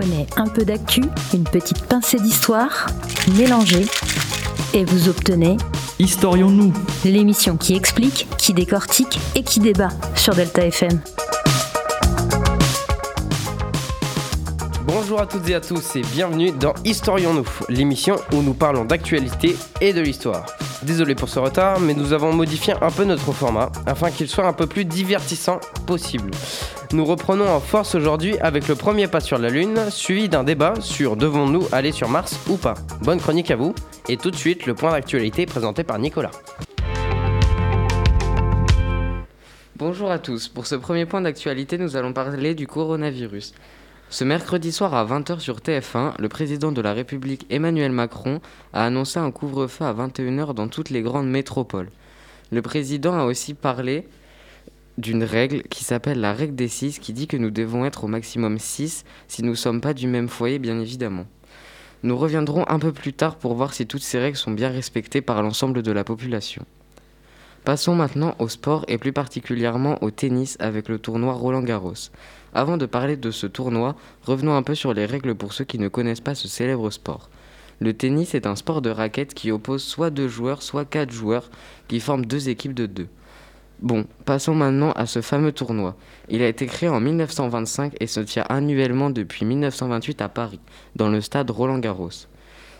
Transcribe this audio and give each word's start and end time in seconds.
Prenez 0.00 0.28
un 0.36 0.46
peu 0.46 0.64
d'actu, 0.64 1.02
une 1.34 1.42
petite 1.42 1.84
pincée 1.86 2.20
d'histoire, 2.20 2.86
mélangez 3.36 3.84
et 4.72 4.84
vous 4.84 5.08
obtenez 5.08 5.56
Historions-nous 5.98 6.72
l'émission 7.04 7.56
qui 7.56 7.74
explique, 7.74 8.28
qui 8.38 8.54
décortique 8.54 9.18
et 9.34 9.42
qui 9.42 9.58
débat 9.58 9.88
sur 10.14 10.36
Delta 10.36 10.64
FM. 10.64 11.00
Bonjour 14.84 15.20
à 15.20 15.26
toutes 15.26 15.48
et 15.48 15.56
à 15.56 15.60
tous 15.60 15.96
et 15.96 16.02
bienvenue 16.12 16.52
dans 16.52 16.74
Historions-nous, 16.84 17.48
l'émission 17.68 18.14
où 18.32 18.42
nous 18.42 18.54
parlons 18.54 18.84
d'actualité 18.84 19.56
et 19.80 19.92
de 19.92 20.00
l'histoire. 20.00 20.46
Désolé 20.84 21.16
pour 21.16 21.28
ce 21.28 21.40
retard, 21.40 21.80
mais 21.80 21.94
nous 21.94 22.12
avons 22.12 22.32
modifié 22.32 22.74
un 22.80 22.90
peu 22.92 23.02
notre 23.02 23.32
format 23.32 23.72
afin 23.84 24.12
qu'il 24.12 24.28
soit 24.28 24.46
un 24.46 24.52
peu 24.52 24.68
plus 24.68 24.84
divertissant 24.84 25.58
possible. 25.88 26.30
Nous 26.94 27.04
reprenons 27.04 27.46
en 27.46 27.60
force 27.60 27.94
aujourd'hui 27.94 28.38
avec 28.38 28.66
le 28.66 28.74
premier 28.74 29.08
pas 29.08 29.20
sur 29.20 29.36
la 29.36 29.50
Lune, 29.50 29.78
suivi 29.90 30.30
d'un 30.30 30.42
débat 30.42 30.72
sur 30.80 31.16
devons-nous 31.16 31.66
aller 31.70 31.92
sur 31.92 32.08
Mars 32.08 32.40
ou 32.48 32.56
pas. 32.56 32.76
Bonne 33.02 33.20
chronique 33.20 33.50
à 33.50 33.56
vous, 33.56 33.74
et 34.08 34.16
tout 34.16 34.30
de 34.30 34.36
suite 34.36 34.64
le 34.64 34.74
point 34.74 34.92
d'actualité 34.92 35.44
présenté 35.44 35.84
par 35.84 35.98
Nicolas. 35.98 36.30
Bonjour 39.76 40.10
à 40.10 40.18
tous. 40.18 40.48
Pour 40.48 40.66
ce 40.66 40.76
premier 40.76 41.04
point 41.04 41.20
d'actualité, 41.20 41.76
nous 41.76 41.94
allons 41.94 42.14
parler 42.14 42.54
du 42.54 42.66
coronavirus. 42.66 43.52
Ce 44.08 44.24
mercredi 44.24 44.72
soir 44.72 44.94
à 44.94 45.04
20h 45.04 45.40
sur 45.40 45.58
TF1, 45.58 46.14
le 46.18 46.28
président 46.30 46.72
de 46.72 46.80
la 46.80 46.94
République 46.94 47.44
Emmanuel 47.50 47.92
Macron 47.92 48.40
a 48.72 48.86
annoncé 48.86 49.18
un 49.18 49.30
couvre-feu 49.30 49.84
à 49.84 49.92
21h 49.92 50.54
dans 50.54 50.68
toutes 50.68 50.88
les 50.88 51.02
grandes 51.02 51.28
métropoles. 51.28 51.90
Le 52.50 52.62
président 52.62 53.12
a 53.12 53.24
aussi 53.24 53.52
parlé 53.52 54.08
d'une 54.98 55.22
règle 55.22 55.62
qui 55.62 55.84
s'appelle 55.84 56.20
la 56.20 56.32
règle 56.32 56.56
des 56.56 56.66
6 56.66 56.98
qui 56.98 57.12
dit 57.12 57.28
que 57.28 57.36
nous 57.36 57.50
devons 57.50 57.84
être 57.84 58.04
au 58.04 58.08
maximum 58.08 58.58
6 58.58 59.04
si 59.28 59.42
nous 59.44 59.50
ne 59.50 59.54
sommes 59.54 59.80
pas 59.80 59.94
du 59.94 60.08
même 60.08 60.28
foyer 60.28 60.58
bien 60.58 60.78
évidemment. 60.80 61.24
Nous 62.02 62.16
reviendrons 62.16 62.64
un 62.68 62.80
peu 62.80 62.92
plus 62.92 63.12
tard 63.12 63.36
pour 63.36 63.54
voir 63.54 63.74
si 63.74 63.86
toutes 63.86 64.02
ces 64.02 64.18
règles 64.18 64.36
sont 64.36 64.50
bien 64.50 64.68
respectées 64.68 65.20
par 65.20 65.40
l'ensemble 65.42 65.82
de 65.82 65.92
la 65.92 66.02
population. 66.02 66.64
Passons 67.64 67.94
maintenant 67.94 68.34
au 68.40 68.48
sport 68.48 68.84
et 68.88 68.98
plus 68.98 69.12
particulièrement 69.12 70.02
au 70.02 70.10
tennis 70.10 70.56
avec 70.58 70.88
le 70.88 70.98
tournoi 70.98 71.32
Roland 71.32 71.62
Garros. 71.62 72.10
Avant 72.52 72.76
de 72.76 72.86
parler 72.86 73.16
de 73.16 73.30
ce 73.30 73.46
tournoi, 73.46 73.94
revenons 74.22 74.56
un 74.56 74.62
peu 74.62 74.74
sur 74.74 74.94
les 74.94 75.06
règles 75.06 75.36
pour 75.36 75.52
ceux 75.52 75.64
qui 75.64 75.78
ne 75.78 75.88
connaissent 75.88 76.20
pas 76.20 76.34
ce 76.34 76.48
célèbre 76.48 76.90
sport. 76.90 77.30
Le 77.80 77.92
tennis 77.92 78.34
est 78.34 78.46
un 78.46 78.56
sport 78.56 78.82
de 78.82 78.90
raquette 78.90 79.34
qui 79.34 79.52
oppose 79.52 79.84
soit 79.84 80.10
deux 80.10 80.28
joueurs, 80.28 80.62
soit 80.62 80.84
quatre 80.84 81.12
joueurs, 81.12 81.50
qui 81.86 82.00
forment 82.00 82.26
deux 82.26 82.48
équipes 82.48 82.74
de 82.74 82.86
deux. 82.86 83.08
Bon, 83.80 84.06
passons 84.24 84.56
maintenant 84.56 84.90
à 84.92 85.06
ce 85.06 85.20
fameux 85.20 85.52
tournoi. 85.52 85.94
Il 86.28 86.42
a 86.42 86.48
été 86.48 86.66
créé 86.66 86.88
en 86.88 86.98
1925 86.98 87.94
et 88.00 88.08
se 88.08 88.18
tient 88.18 88.44
annuellement 88.48 89.08
depuis 89.08 89.44
1928 89.44 90.20
à 90.20 90.28
Paris, 90.28 90.58
dans 90.96 91.08
le 91.08 91.20
stade 91.20 91.48
Roland 91.50 91.78
Garros. 91.78 92.10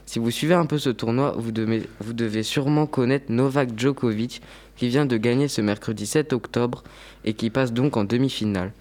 Si 0.06 0.18
vous 0.18 0.32
suivez 0.32 0.54
un 0.54 0.66
peu 0.66 0.78
ce 0.78 0.90
tournoi, 0.90 1.36
vous 1.38 1.52
devez, 1.52 2.42
sûrement 2.42 2.86
connaître 2.86 3.30
Novak 3.30 3.78
Djokovic, 3.78 4.42
qui 4.74 4.88
vient 4.88 5.06
de 5.06 5.16
gagner 5.16 5.46
ce 5.46 5.60
mercredi 5.60 6.04
7 6.04 6.32
octobre 6.32 6.82
et 7.24 7.34
qui 7.34 7.50
passe 7.50 7.72
donc 7.72 7.96
en 7.96 8.02
demi-finale. 8.02 8.72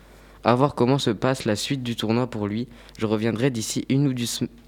À 0.44 0.56
voir 0.56 0.74
comment 0.74 0.98
se 0.98 1.12
passe 1.12 1.46
la 1.46 1.56
suite 1.56 1.84
du 1.84 1.96
tournoi 1.96 2.26
pour 2.26 2.48
lui. 2.48 2.68
Je 2.98 3.06
reviendrai 3.06 3.52
d'ici 3.52 3.86
une, 3.90 4.16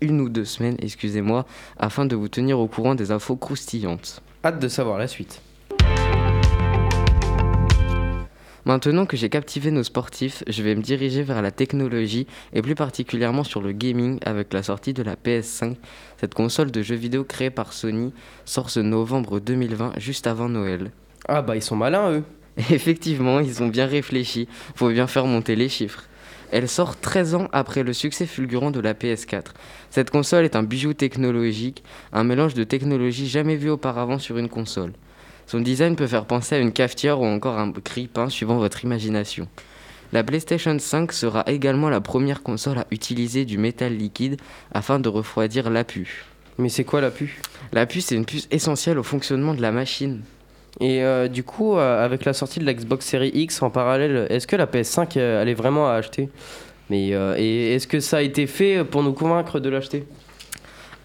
une 0.01 0.21
ou 0.21 0.29
deux 0.29 0.45
semaines, 0.45 0.75
excusez-moi, 0.79 1.47
afin 1.77 2.05
de 2.05 2.15
vous 2.15 2.27
tenir 2.27 2.59
au 2.59 2.67
courant 2.67 2.93
des 2.93 3.09
infos 3.09 3.37
croustillantes. 3.37 4.21
Hâte 4.43 4.59
de 4.59 4.67
savoir 4.67 4.99
la 4.99 5.07
suite. 5.07 5.41
Maintenant 8.65 9.05
que 9.05 9.15
j'ai 9.15 9.29
captivé 9.29 9.71
nos 9.71 9.83
sportifs, 9.83 10.43
je 10.47 10.63
vais 10.63 10.75
me 10.75 10.81
diriger 10.81 11.23
vers 11.23 11.41
la 11.41 11.51
technologie 11.51 12.27
et 12.53 12.61
plus 12.61 12.75
particulièrement 12.75 13.43
sur 13.43 13.61
le 13.61 13.71
gaming 13.71 14.19
avec 14.25 14.53
la 14.53 14.63
sortie 14.63 14.93
de 14.93 15.01
la 15.01 15.15
PS5. 15.15 15.75
Cette 16.17 16.33
console 16.33 16.71
de 16.71 16.81
jeux 16.81 16.95
vidéo 16.95 17.23
créée 17.23 17.51
par 17.51 17.71
Sony 17.71 18.13
sort 18.43 18.69
ce 18.69 18.81
novembre 18.81 19.39
2020, 19.39 19.93
juste 19.97 20.27
avant 20.27 20.49
Noël. 20.49 20.91
Ah 21.27 21.41
bah 21.41 21.55
ils 21.55 21.61
sont 21.61 21.77
malins 21.77 22.11
eux. 22.11 22.23
Effectivement, 22.57 23.39
ils 23.39 23.63
ont 23.63 23.67
bien 23.67 23.85
réfléchi, 23.85 24.47
faut 24.75 24.89
bien 24.89 25.07
faire 25.07 25.25
monter 25.25 25.55
les 25.55 25.69
chiffres. 25.69 26.03
Elle 26.51 26.67
sort 26.67 26.99
13 26.99 27.35
ans 27.35 27.47
après 27.51 27.83
le 27.83 27.93
succès 27.93 28.25
fulgurant 28.25 28.71
de 28.71 28.79
la 28.79 28.93
PS4. 28.93 29.53
Cette 29.89 30.09
console 30.09 30.45
est 30.45 30.55
un 30.55 30.63
bijou 30.63 30.93
technologique, 30.93 31.83
un 32.11 32.23
mélange 32.23 32.55
de 32.55 32.63
technologies 32.63 33.27
jamais 33.27 33.55
vues 33.55 33.69
auparavant 33.69 34.19
sur 34.19 34.37
une 34.37 34.49
console. 34.49 34.93
Son 35.49 35.61
design 35.61 35.95
peut 35.95 36.05
faire 36.05 36.25
penser 36.25 36.53
à 36.53 36.59
une 36.59 36.71
cafetière 36.71 37.19
ou 37.19 37.25
encore 37.25 37.57
un 37.57 37.69
grille-pain 37.69 38.29
suivant 38.29 38.59
votre 38.59 38.83
imagination. 38.83 39.47
La 40.13 40.23
PlayStation 40.23 40.77
5 40.77 41.11
sera 41.11 41.43
également 41.47 41.89
la 41.89 42.01
première 42.01 42.43
console 42.43 42.77
à 42.77 42.85
utiliser 42.91 43.45
du 43.45 43.57
métal 43.57 43.97
liquide 43.97 44.39
afin 44.75 44.99
de 44.99 45.09
refroidir 45.09 45.71
la 45.71 45.83
puce. 45.83 46.23
Mais 46.59 46.69
c'est 46.69 46.83
quoi 46.83 47.01
la 47.01 47.09
pu 47.09 47.41
La 47.73 47.87
puce 47.87 48.11
est 48.11 48.15
une 48.15 48.27
puce 48.27 48.47
essentielle 48.51 48.99
au 48.99 49.03
fonctionnement 49.03 49.55
de 49.55 49.61
la 49.63 49.71
machine. 49.71 50.21
Et 50.81 51.01
euh, 51.01 51.27
du 51.27 51.43
coup, 51.43 51.79
euh, 51.79 52.05
avec 52.05 52.25
la 52.25 52.33
sortie 52.33 52.59
de 52.59 52.65
la 52.65 52.75
Xbox 52.75 53.03
Series 53.07 53.31
X 53.33 53.63
en 53.63 53.71
parallèle, 53.71 54.27
est-ce 54.29 54.45
que 54.45 54.55
la 54.55 54.67
PS5 54.67 55.17
euh, 55.17 55.41
elle 55.41 55.49
est 55.49 55.55
vraiment 55.55 55.89
à 55.89 55.93
acheter? 55.93 56.29
Mais 56.91 57.15
euh, 57.15 57.33
et 57.39 57.73
est-ce 57.73 57.87
que 57.87 57.99
ça 57.99 58.17
a 58.17 58.21
été 58.21 58.45
fait 58.45 58.83
pour 58.83 59.01
nous 59.01 59.13
convaincre 59.13 59.59
de 59.59 59.69
l'acheter? 59.69 60.05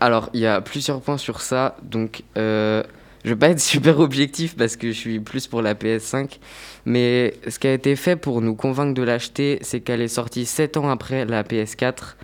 Alors, 0.00 0.28
il 0.34 0.40
y 0.40 0.46
a 0.46 0.60
plusieurs 0.60 1.00
points 1.00 1.16
sur 1.16 1.40
ça. 1.40 1.76
Donc, 1.82 2.24
euh, 2.36 2.82
je 3.24 3.30
vais 3.30 3.36
pas 3.36 3.48
être 3.48 3.60
super 3.60 4.00
objectif 4.00 4.54
parce 4.54 4.76
que 4.76 4.88
je 4.88 4.98
suis 4.98 5.18
plus 5.18 5.46
pour 5.46 5.62
la 5.62 5.74
PS5. 5.74 6.38
Mais 6.84 7.34
ce 7.48 7.58
qui 7.58 7.66
a 7.66 7.72
été 7.72 7.96
fait 7.96 8.16
pour 8.16 8.42
nous 8.42 8.54
convaincre 8.54 8.94
de 8.94 9.02
l'acheter, 9.02 9.58
c'est 9.62 9.80
qu'elle 9.80 10.02
est 10.02 10.08
sortie 10.08 10.44
7 10.44 10.76
ans 10.76 10.90
après 10.90 11.24
la 11.24 11.42
PS4. 11.42 12.16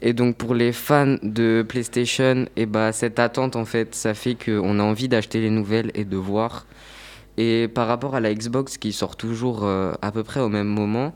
Et 0.00 0.12
donc, 0.12 0.36
pour 0.36 0.54
les 0.54 0.72
fans 0.72 1.16
de 1.22 1.64
PlayStation, 1.68 2.46
et 2.56 2.66
bah, 2.66 2.92
cette 2.92 3.18
attente, 3.18 3.56
en 3.56 3.64
fait, 3.64 3.94
ça 3.94 4.14
fait 4.14 4.36
qu'on 4.36 4.78
a 4.78 4.82
envie 4.82 5.08
d'acheter 5.08 5.40
les 5.40 5.50
nouvelles 5.50 5.90
et 5.94 6.04
de 6.04 6.16
voir. 6.16 6.66
Et 7.36 7.68
par 7.68 7.86
rapport 7.86 8.14
à 8.14 8.20
la 8.20 8.32
Xbox 8.32 8.78
qui 8.78 8.92
sort 8.92 9.16
toujours 9.16 9.64
euh, 9.64 9.92
à 10.02 10.12
peu 10.12 10.22
près 10.22 10.40
au 10.40 10.48
même 10.48 10.66
moment, 10.66 11.14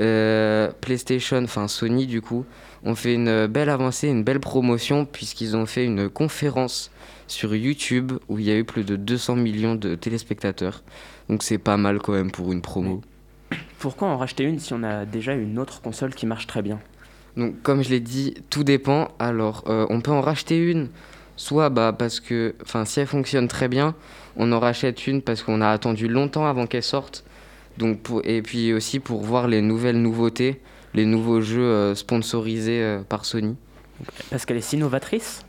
euh, 0.00 0.70
PlayStation, 0.80 1.42
enfin 1.44 1.68
Sony 1.68 2.06
du 2.06 2.22
coup, 2.22 2.46
ont 2.84 2.94
fait 2.94 3.14
une 3.14 3.46
belle 3.46 3.68
avancée, 3.68 4.08
une 4.08 4.24
belle 4.24 4.40
promotion 4.40 5.04
puisqu'ils 5.04 5.56
ont 5.56 5.66
fait 5.66 5.84
une 5.84 6.08
conférence 6.08 6.90
sur 7.26 7.54
YouTube 7.54 8.12
où 8.28 8.38
il 8.38 8.44
y 8.44 8.50
a 8.50 8.56
eu 8.56 8.64
plus 8.64 8.84
de 8.84 8.96
200 8.96 9.36
millions 9.36 9.74
de 9.74 9.94
téléspectateurs. 9.94 10.82
Donc 11.28 11.42
c'est 11.42 11.58
pas 11.58 11.76
mal 11.76 11.98
quand 11.98 12.12
même 12.12 12.30
pour 12.30 12.52
une 12.52 12.60
promo. 12.60 13.00
Pourquoi 13.78 14.08
en 14.08 14.18
racheter 14.18 14.44
une 14.44 14.58
si 14.58 14.72
on 14.72 14.82
a 14.82 15.04
déjà 15.04 15.34
une 15.34 15.58
autre 15.58 15.80
console 15.80 16.14
qui 16.14 16.26
marche 16.26 16.46
très 16.46 16.62
bien? 16.62 16.78
Donc 17.36 17.62
comme 17.62 17.82
je 17.82 17.90
l'ai 17.90 18.00
dit, 18.00 18.34
tout 18.50 18.64
dépend. 18.64 19.08
Alors 19.18 19.64
euh, 19.68 19.86
on 19.90 20.00
peut 20.00 20.10
en 20.10 20.20
racheter 20.20 20.58
une, 20.58 20.88
soit 21.36 21.70
bah, 21.70 21.94
parce 21.96 22.20
que, 22.20 22.54
enfin 22.62 22.84
si 22.84 23.00
elle 23.00 23.06
fonctionne 23.06 23.48
très 23.48 23.68
bien, 23.68 23.94
on 24.36 24.52
en 24.52 24.60
rachète 24.60 25.06
une 25.06 25.22
parce 25.22 25.42
qu'on 25.42 25.60
a 25.60 25.68
attendu 25.68 26.08
longtemps 26.08 26.46
avant 26.46 26.66
qu'elle 26.66 26.82
sorte. 26.82 27.24
Donc 27.78 28.00
pour, 28.00 28.20
et 28.24 28.42
puis 28.42 28.72
aussi 28.74 29.00
pour 29.00 29.22
voir 29.22 29.48
les 29.48 29.62
nouvelles 29.62 30.00
nouveautés, 30.00 30.60
les 30.94 31.06
nouveaux 31.06 31.40
jeux 31.40 31.62
euh, 31.62 31.94
sponsorisés 31.94 32.82
euh, 32.82 33.00
par 33.02 33.24
Sony. 33.24 33.56
Parce 34.30 34.44
qu'elle 34.46 34.56
est 34.56 34.60
si 34.60 34.76
novatrice? 34.76 35.42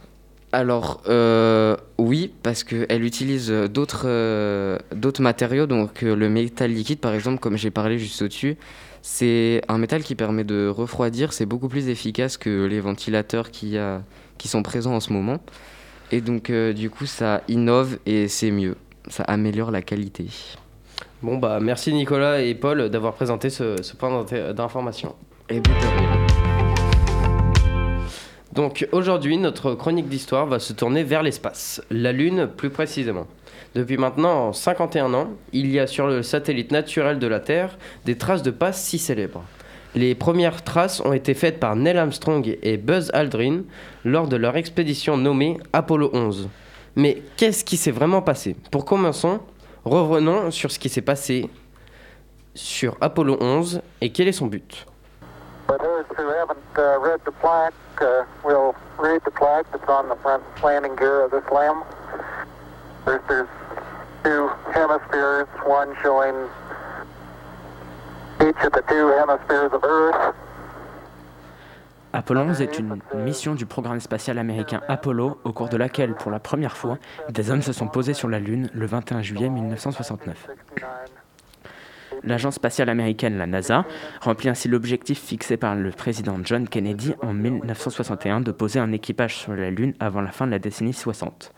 Alors, 0.52 1.02
euh, 1.10 1.76
oui, 1.98 2.32
parce 2.44 2.64
qu'elle 2.64 3.04
utilise 3.04 3.50
d'autres 3.50 4.04
euh, 4.06 4.78
matériaux. 5.20 5.66
Donc, 5.66 6.04
euh, 6.04 6.16
le 6.16 6.30
métal 6.30 6.72
liquide, 6.72 7.00
par 7.00 7.14
exemple, 7.14 7.40
comme 7.40 7.58
j'ai 7.58 7.72
parlé 7.72 7.98
juste 7.98 8.22
au-dessus, 8.22 8.56
c'est 9.02 9.62
un 9.68 9.80
métal 9.80 10.04
qui 10.04 10.14
permet 10.14 10.44
de 10.44 10.68
refroidir. 10.68 11.34
C'est 11.34 11.48
beaucoup 11.48 11.70
plus 11.70 11.90
efficace 11.90 12.38
que 12.38 12.66
les 12.66 12.80
ventilateurs 12.80 13.50
qui, 13.50 13.78
a- 13.80 14.04
qui 14.38 14.48
sont 14.48 14.62
présents 14.62 14.94
en 14.94 15.00
ce 15.00 15.12
moment. 15.12 15.40
Et 16.12 16.22
donc, 16.22 16.52
euh, 16.52 16.72
du 16.74 16.92
coup, 16.92 17.08
ça 17.08 17.42
innove 17.48 17.98
et 18.06 18.28
c'est 18.28 18.52
mieux. 18.52 18.76
Ça 19.10 19.24
améliore 19.24 19.72
la 19.72 19.82
qualité. 19.82 20.28
Bon 21.24 21.38
bah 21.38 21.60
merci 21.62 21.94
Nicolas 21.94 22.42
et 22.42 22.54
Paul 22.54 22.90
d'avoir 22.90 23.14
présenté 23.14 23.50
ce, 23.50 23.82
ce 23.82 23.96
point 23.96 24.24
d'information. 24.54 25.16
Et. 25.50 25.62
Donc 28.54 28.88
aujourd'hui, 28.92 29.38
notre 29.38 29.74
chronique 29.74 30.08
d'histoire 30.08 30.46
va 30.46 30.60
se 30.60 30.74
tourner 30.74 31.04
vers 31.04 31.24
l'espace, 31.24 31.82
la 31.90 32.12
Lune 32.12 32.48
plus 32.56 32.70
précisément. 32.70 33.26
Depuis 33.74 33.98
maintenant 33.98 34.54
51 34.54 35.14
ans, 35.16 35.32
il 35.54 35.72
y 35.72 35.80
a 35.80 35.88
sur 35.88 36.06
le 36.06 36.22
satellite 36.22 36.72
naturel 36.72 37.18
de 37.18 37.26
la 37.26 37.40
Terre 37.40 37.78
des 38.06 38.16
traces 38.16 38.44
de 38.44 38.52
pas 38.52 38.72
si 38.72 39.00
célèbres. 39.00 39.44
Les 39.96 40.14
premières 40.14 40.64
traces 40.64 41.02
ont 41.02 41.14
été 41.14 41.34
faites 41.34 41.60
par 41.60 41.76
Neil 41.76 41.98
Armstrong 41.98 42.58
et 42.62 42.78
Buzz 42.78 43.10
Aldrin 43.14 43.62
lors 44.06 44.28
de 44.28 44.36
leur 44.36 44.56
expédition 44.56 45.18
nommée 45.18 45.58
Apollo 45.72 46.12
11. 46.14 46.50
Mais 46.96 47.24
qu'est-ce 47.38 47.66
qui 47.66 47.78
s'est 47.78 47.92
vraiment 47.92 48.22
passé? 48.22 48.56
Pour 48.70 48.86
commencer, 48.86 49.30
revenons 49.84 50.52
sur 50.52 50.72
ce 50.72 50.78
qui 50.78 50.90
s'est 50.90 51.02
passé 51.02 51.50
sur 52.54 52.98
Apollo 53.02 53.38
11 53.42 53.82
et 54.02 54.12
quel 54.12 54.28
est 54.28 54.34
son 54.34 54.46
but? 54.46 54.86
For 55.68 55.78
those 55.78 56.06
who 56.18 56.28
haven't 56.30 56.60
uh, 56.78 57.00
read 57.00 57.22
the 57.26 57.32
plaque, 57.32 57.74
uh, 58.02 58.26
we'll 58.44 58.76
read 58.98 59.22
the 59.24 59.32
plaque 59.32 59.72
that's 59.72 59.88
on 59.88 60.10
the 60.10 60.16
front 60.18 60.44
landing 60.64 60.96
gear 60.96 61.24
of 61.26 61.32
this 61.32 61.44
LEM. 61.52 61.84
There's, 63.06 63.22
there's 63.28 63.48
two 64.24 64.50
hemispheres, 64.74 65.48
one 65.66 65.96
showing 66.02 66.36
each 68.42 68.64
of 68.64 68.74
the 68.74 68.84
two 68.88 69.08
hemispheres 69.20 69.72
of 69.74 69.84
Earth. 69.84 70.36
Apollo 72.16 72.42
11 72.42 72.62
est 72.62 72.78
une 72.78 73.00
mission 73.16 73.56
du 73.56 73.66
programme 73.66 74.00
spatial 74.00 74.38
américain 74.38 74.82
Apollo, 74.88 75.40
au 75.44 75.52
cours 75.52 75.70
de 75.70 75.78
laquelle, 75.78 76.14
pour 76.14 76.30
la 76.30 76.40
première 76.40 76.78
fois, 76.78 77.00
des 77.30 77.50
hommes 77.50 77.64
se 77.64 77.74
sont 77.74 77.88
posés 77.88 78.14
sur 78.14 78.30
la 78.30 78.38
Lune 78.38 78.70
le 78.74 78.86
21 78.86 79.24
juillet 79.24 79.50
1969. 79.50 80.48
L'agence 82.26 82.56
spatiale 82.56 82.90
américaine, 82.90 83.38
la 83.38 83.48
NASA, 83.48 83.86
remplit 84.22 84.48
ainsi 84.48 84.70
l'objectif 84.70 85.20
fixé 85.20 85.58
par 85.58 85.76
le 85.76 85.90
président 85.92 86.38
John 86.44 86.70
Kennedy 86.70 87.14
en 87.22 87.34
1961 87.34 88.40
de 88.40 88.52
poser 88.52 88.80
un 88.80 88.94
équipage 88.94 89.36
sur 89.36 89.54
la 89.54 89.70
Lune 89.70 89.94
avant 90.00 90.22
la 90.22 90.32
fin 90.32 90.46
de 90.46 90.52
la 90.52 90.60
décennie 90.60 90.94
60. 90.94 91.54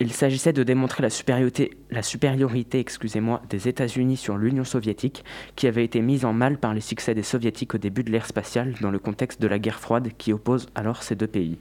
Il 0.00 0.12
s'agissait 0.12 0.52
de 0.52 0.62
démontrer 0.62 1.02
la 1.02 1.10
supériorité, 1.10 1.70
la 1.90 2.02
supériorité 2.02 2.78
excusez-moi, 2.78 3.42
des 3.48 3.68
États-Unis 3.68 4.16
sur 4.16 4.36
l'Union 4.36 4.64
soviétique, 4.64 5.24
qui 5.56 5.66
avait 5.66 5.84
été 5.84 6.02
mise 6.02 6.24
en 6.24 6.32
mal 6.32 6.58
par 6.58 6.74
les 6.74 6.80
succès 6.80 7.14
des 7.14 7.24
soviétiques 7.24 7.74
au 7.74 7.78
début 7.78 8.04
de 8.04 8.10
l'ère 8.10 8.26
spatiale 8.26 8.74
dans 8.80 8.90
le 8.90 8.98
contexte 8.98 9.40
de 9.40 9.48
la 9.48 9.58
guerre 9.58 9.80
froide 9.80 10.10
qui 10.16 10.32
oppose 10.32 10.68
alors 10.74 11.02
ces 11.02 11.16
deux 11.16 11.26
pays. 11.26 11.58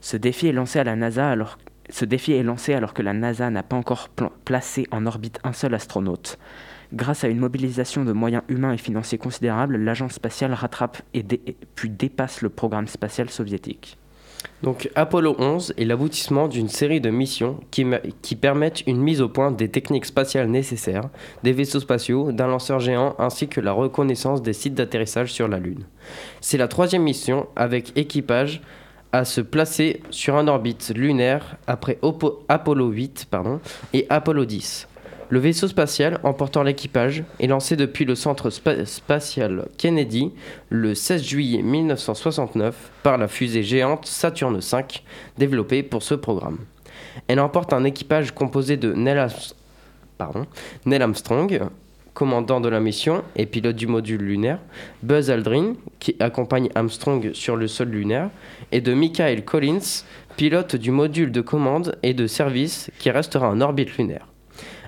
Ce 0.00 0.16
défi 0.16 0.48
est 0.48 0.52
lancé 0.52 0.80
à 0.80 0.84
la 0.84 0.96
NASA 0.96 1.30
alors 1.30 1.58
ce 1.92 2.06
défi 2.06 2.32
est 2.32 2.42
lancé 2.42 2.72
alors 2.72 2.94
que 2.94 3.02
la 3.02 3.12
NASA 3.12 3.50
n'a 3.50 3.62
pas 3.62 3.76
encore 3.76 4.08
placé 4.44 4.86
en 4.90 5.04
orbite 5.04 5.38
un 5.44 5.52
seul 5.52 5.74
astronaute. 5.74 6.38
Grâce 6.94 7.22
à 7.22 7.28
une 7.28 7.38
mobilisation 7.38 8.04
de 8.04 8.12
moyens 8.12 8.42
humains 8.48 8.72
et 8.72 8.78
financiers 8.78 9.18
considérables, 9.18 9.76
l'agence 9.76 10.14
spatiale 10.14 10.54
rattrape 10.54 11.02
et 11.12 11.22
puis 11.74 11.90
dépasse 11.90 12.40
le 12.40 12.48
programme 12.48 12.88
spatial 12.88 13.28
soviétique. 13.28 13.98
Donc 14.62 14.90
Apollo 14.94 15.36
11 15.38 15.74
est 15.76 15.84
l'aboutissement 15.84 16.48
d'une 16.48 16.68
série 16.68 17.00
de 17.00 17.10
missions 17.10 17.60
qui, 17.70 17.86
qui, 18.22 18.36
permettent 18.36 18.86
une 18.86 19.00
mise 19.00 19.20
au 19.20 19.28
point 19.28 19.50
des 19.50 19.68
techniques 19.68 20.06
spatiales 20.06 20.48
nécessaires, 20.48 21.10
des 21.42 21.52
vaisseaux 21.52 21.80
spatiaux, 21.80 22.32
d'un 22.32 22.46
lanceur 22.46 22.80
géant 22.80 23.14
ainsi 23.18 23.48
que 23.48 23.60
la 23.60 23.72
reconnaissance 23.72 24.40
des 24.42 24.52
sites 24.52 24.74
d'atterrissage 24.74 25.32
sur 25.32 25.46
la 25.46 25.58
Lune. 25.58 25.84
C'est 26.40 26.58
la 26.58 26.68
troisième 26.68 27.02
mission 27.02 27.46
avec 27.54 27.96
équipage 27.96 28.62
à 29.12 29.24
se 29.24 29.40
placer 29.40 30.02
sur 30.10 30.36
un 30.36 30.48
orbite 30.48 30.92
lunaire 30.94 31.56
après 31.66 31.98
Apollo 32.48 32.88
8 32.88 33.26
pardon, 33.30 33.60
et 33.92 34.06
Apollo 34.08 34.44
10. 34.44 34.88
Le 35.28 35.38
vaisseau 35.38 35.66
spatial 35.66 36.18
emportant 36.24 36.62
l'équipage 36.62 37.24
est 37.40 37.46
lancé 37.46 37.74
depuis 37.74 38.04
le 38.04 38.14
centre 38.14 38.50
spatial 38.50 39.66
Kennedy 39.78 40.30
le 40.68 40.94
16 40.94 41.22
juillet 41.22 41.62
1969 41.62 42.90
par 43.02 43.16
la 43.16 43.28
fusée 43.28 43.62
géante 43.62 44.04
Saturne 44.04 44.60
V 44.60 44.84
développée 45.38 45.82
pour 45.82 46.02
ce 46.02 46.14
programme. 46.14 46.58
Elle 47.28 47.40
emporte 47.40 47.72
un 47.72 47.84
équipage 47.84 48.32
composé 48.32 48.76
de 48.76 48.92
Neil, 48.92 49.26
Neil 50.84 51.02
Armstrong, 51.02 51.62
commandant 52.14 52.60
de 52.60 52.68
la 52.68 52.80
mission 52.80 53.22
et 53.36 53.46
pilote 53.46 53.76
du 53.76 53.86
module 53.86 54.22
lunaire, 54.22 54.58
Buzz 55.02 55.30
Aldrin, 55.30 55.74
qui 55.98 56.16
accompagne 56.20 56.68
Armstrong 56.74 57.32
sur 57.32 57.56
le 57.56 57.68
sol 57.68 57.88
lunaire, 57.88 58.30
et 58.70 58.80
de 58.80 58.94
Michael 58.94 59.44
Collins, 59.44 60.04
pilote 60.36 60.76
du 60.76 60.90
module 60.90 61.32
de 61.32 61.40
commande 61.40 61.96
et 62.02 62.14
de 62.14 62.26
service 62.26 62.90
qui 62.98 63.10
restera 63.10 63.50
en 63.50 63.60
orbite 63.60 63.96
lunaire. 63.96 64.26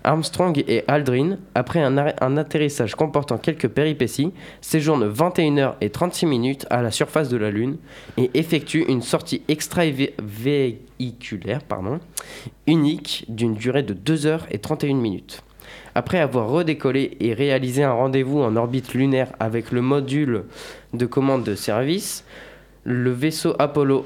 Armstrong 0.06 0.62
et 0.68 0.84
Aldrin, 0.86 1.38
après 1.54 1.80
un, 1.80 2.36
atterrissage 2.36 2.94
comportant 2.94 3.38
quelques 3.38 3.68
péripéties, 3.68 4.34
séjournent 4.60 5.06
21 5.06 5.54
h 5.54 5.74
et 5.80 5.88
36 5.88 6.26
minutes 6.26 6.66
à 6.68 6.82
la 6.82 6.90
surface 6.90 7.30
de 7.30 7.38
la 7.38 7.50
Lune 7.50 7.78
et 8.18 8.30
effectuent 8.34 8.84
une 8.86 9.00
sortie 9.00 9.40
extravéhiculaire 9.48 11.60
unique 12.66 13.24
d'une 13.28 13.54
durée 13.54 13.82
de 13.82 13.94
2 13.94 14.26
h 14.26 14.40
et 14.50 14.58
31 14.58 14.96
minutes. 14.96 15.42
Après 15.94 16.18
avoir 16.18 16.48
redécollé 16.48 17.16
et 17.20 17.34
réalisé 17.34 17.84
un 17.84 17.92
rendez-vous 17.92 18.40
en 18.40 18.56
orbite 18.56 18.94
lunaire 18.94 19.32
avec 19.38 19.70
le 19.70 19.80
module 19.80 20.44
de 20.92 21.06
commande 21.06 21.44
de 21.44 21.54
service, 21.54 22.24
le 22.82 23.10
vaisseau 23.10 23.54
Apollo 23.58 24.04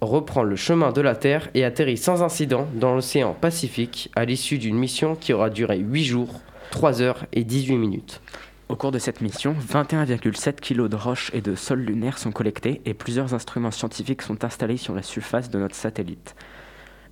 reprend 0.00 0.42
le 0.42 0.56
chemin 0.56 0.92
de 0.92 1.00
la 1.00 1.14
Terre 1.14 1.48
et 1.54 1.64
atterrit 1.64 1.96
sans 1.98 2.22
incident 2.22 2.66
dans 2.74 2.94
l'océan 2.94 3.34
Pacifique 3.34 4.10
à 4.16 4.24
l'issue 4.24 4.58
d'une 4.58 4.76
mission 4.76 5.14
qui 5.14 5.32
aura 5.32 5.50
duré 5.50 5.78
8 5.78 6.04
jours, 6.04 6.40
3 6.72 7.00
heures 7.02 7.26
et 7.32 7.44
18 7.44 7.76
minutes. 7.76 8.20
Au 8.68 8.76
cours 8.76 8.92
de 8.92 8.98
cette 8.98 9.20
mission, 9.20 9.54
21,7 9.68 10.60
kg 10.60 10.88
de 10.88 10.96
roches 10.96 11.30
et 11.34 11.40
de 11.40 11.54
sol 11.54 11.80
lunaire 11.80 12.18
sont 12.18 12.32
collectés 12.32 12.80
et 12.84 12.94
plusieurs 12.94 13.34
instruments 13.34 13.72
scientifiques 13.72 14.22
sont 14.22 14.44
installés 14.44 14.76
sur 14.76 14.94
la 14.94 15.02
surface 15.02 15.50
de 15.50 15.58
notre 15.58 15.74
satellite. 15.74 16.34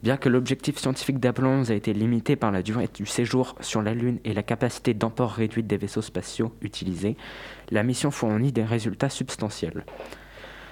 Bien 0.03 0.17
que 0.17 0.29
l'objectif 0.29 0.79
scientifique 0.79 1.19
d'Apollo 1.19 1.49
11 1.49 1.73
a 1.73 1.75
été 1.75 1.93
limité 1.93 2.37
par 2.37 2.53
la 2.53 2.63
durée 2.63 2.89
du 2.95 3.05
séjour 3.05 3.57
sur 3.61 3.83
la 3.83 3.95
Lune 3.95 4.21
et 4.25 4.33
la 4.33 4.45
capacité 4.45 4.95
d'emport 4.95 5.33
réduite 5.33 5.67
des 5.67 5.77
vaisseaux 5.77 6.03
spatiaux 6.03 6.53
utilisés, 6.63 7.17
la 7.71 7.83
mission 7.83 8.13
fournit 8.13 8.53
des 8.53 8.65
résultats 8.65 9.11
substantiels. 9.11 9.85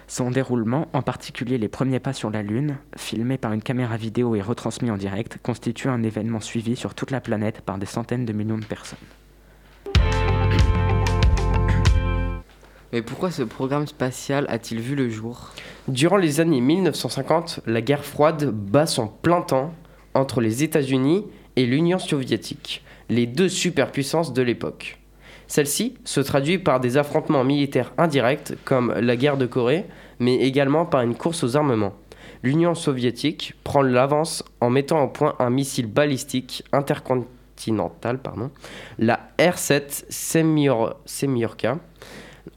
Son 0.06 0.30
déroulement, 0.30 0.86
en 0.92 1.02
particulier 1.02 1.58
les 1.58 1.66
premiers 1.66 1.98
pas 1.98 2.12
sur 2.12 2.30
la 2.30 2.42
Lune, 2.42 2.76
filmés 2.96 3.38
par 3.38 3.52
une 3.52 3.62
caméra 3.62 3.96
vidéo 3.96 4.36
et 4.36 4.42
retransmis 4.42 4.92
en 4.92 4.96
direct, 4.96 5.38
constitue 5.42 5.88
un 5.88 6.04
événement 6.04 6.40
suivi 6.40 6.76
sur 6.76 6.94
toute 6.94 7.10
la 7.10 7.20
planète 7.20 7.62
par 7.62 7.78
des 7.78 7.86
centaines 7.86 8.26
de 8.26 8.32
millions 8.32 8.58
de 8.58 8.64
personnes. 8.64 8.98
Mais 12.92 13.02
pourquoi 13.02 13.30
ce 13.30 13.42
programme 13.42 13.86
spatial 13.86 14.46
a-t-il 14.48 14.80
vu 14.80 14.94
le 14.94 15.08
jour? 15.08 15.50
Durant 15.88 16.16
les 16.16 16.40
années 16.40 16.60
1950, 16.60 17.60
la 17.66 17.80
guerre 17.80 18.04
froide 18.04 18.50
bat 18.50 18.86
son 18.86 19.08
plein 19.08 19.42
temps 19.42 19.74
entre 20.14 20.40
les 20.40 20.62
États-Unis 20.62 21.26
et 21.56 21.66
l'Union 21.66 21.98
soviétique, 21.98 22.84
les 23.08 23.26
deux 23.26 23.48
superpuissances 23.48 24.32
de 24.32 24.42
l'époque. 24.42 24.98
Celle-ci 25.48 25.94
se 26.04 26.20
traduit 26.20 26.58
par 26.58 26.80
des 26.80 26.96
affrontements 26.96 27.44
militaires 27.44 27.92
indirects 27.98 28.54
comme 28.64 28.92
la 28.92 29.16
guerre 29.16 29.36
de 29.36 29.46
Corée, 29.46 29.86
mais 30.18 30.36
également 30.36 30.86
par 30.86 31.02
une 31.02 31.14
course 31.14 31.44
aux 31.44 31.56
armements. 31.56 31.94
L'Union 32.42 32.74
soviétique 32.74 33.54
prend 33.64 33.82
l'avance 33.82 34.44
en 34.60 34.70
mettant 34.70 35.02
au 35.02 35.08
point 35.08 35.34
un 35.38 35.50
missile 35.50 35.86
balistique 35.86 36.64
intercontinental, 36.72 38.18
pardon, 38.18 38.50
la 38.98 39.28
R-7 39.38 40.04
Semyorka, 41.06 41.78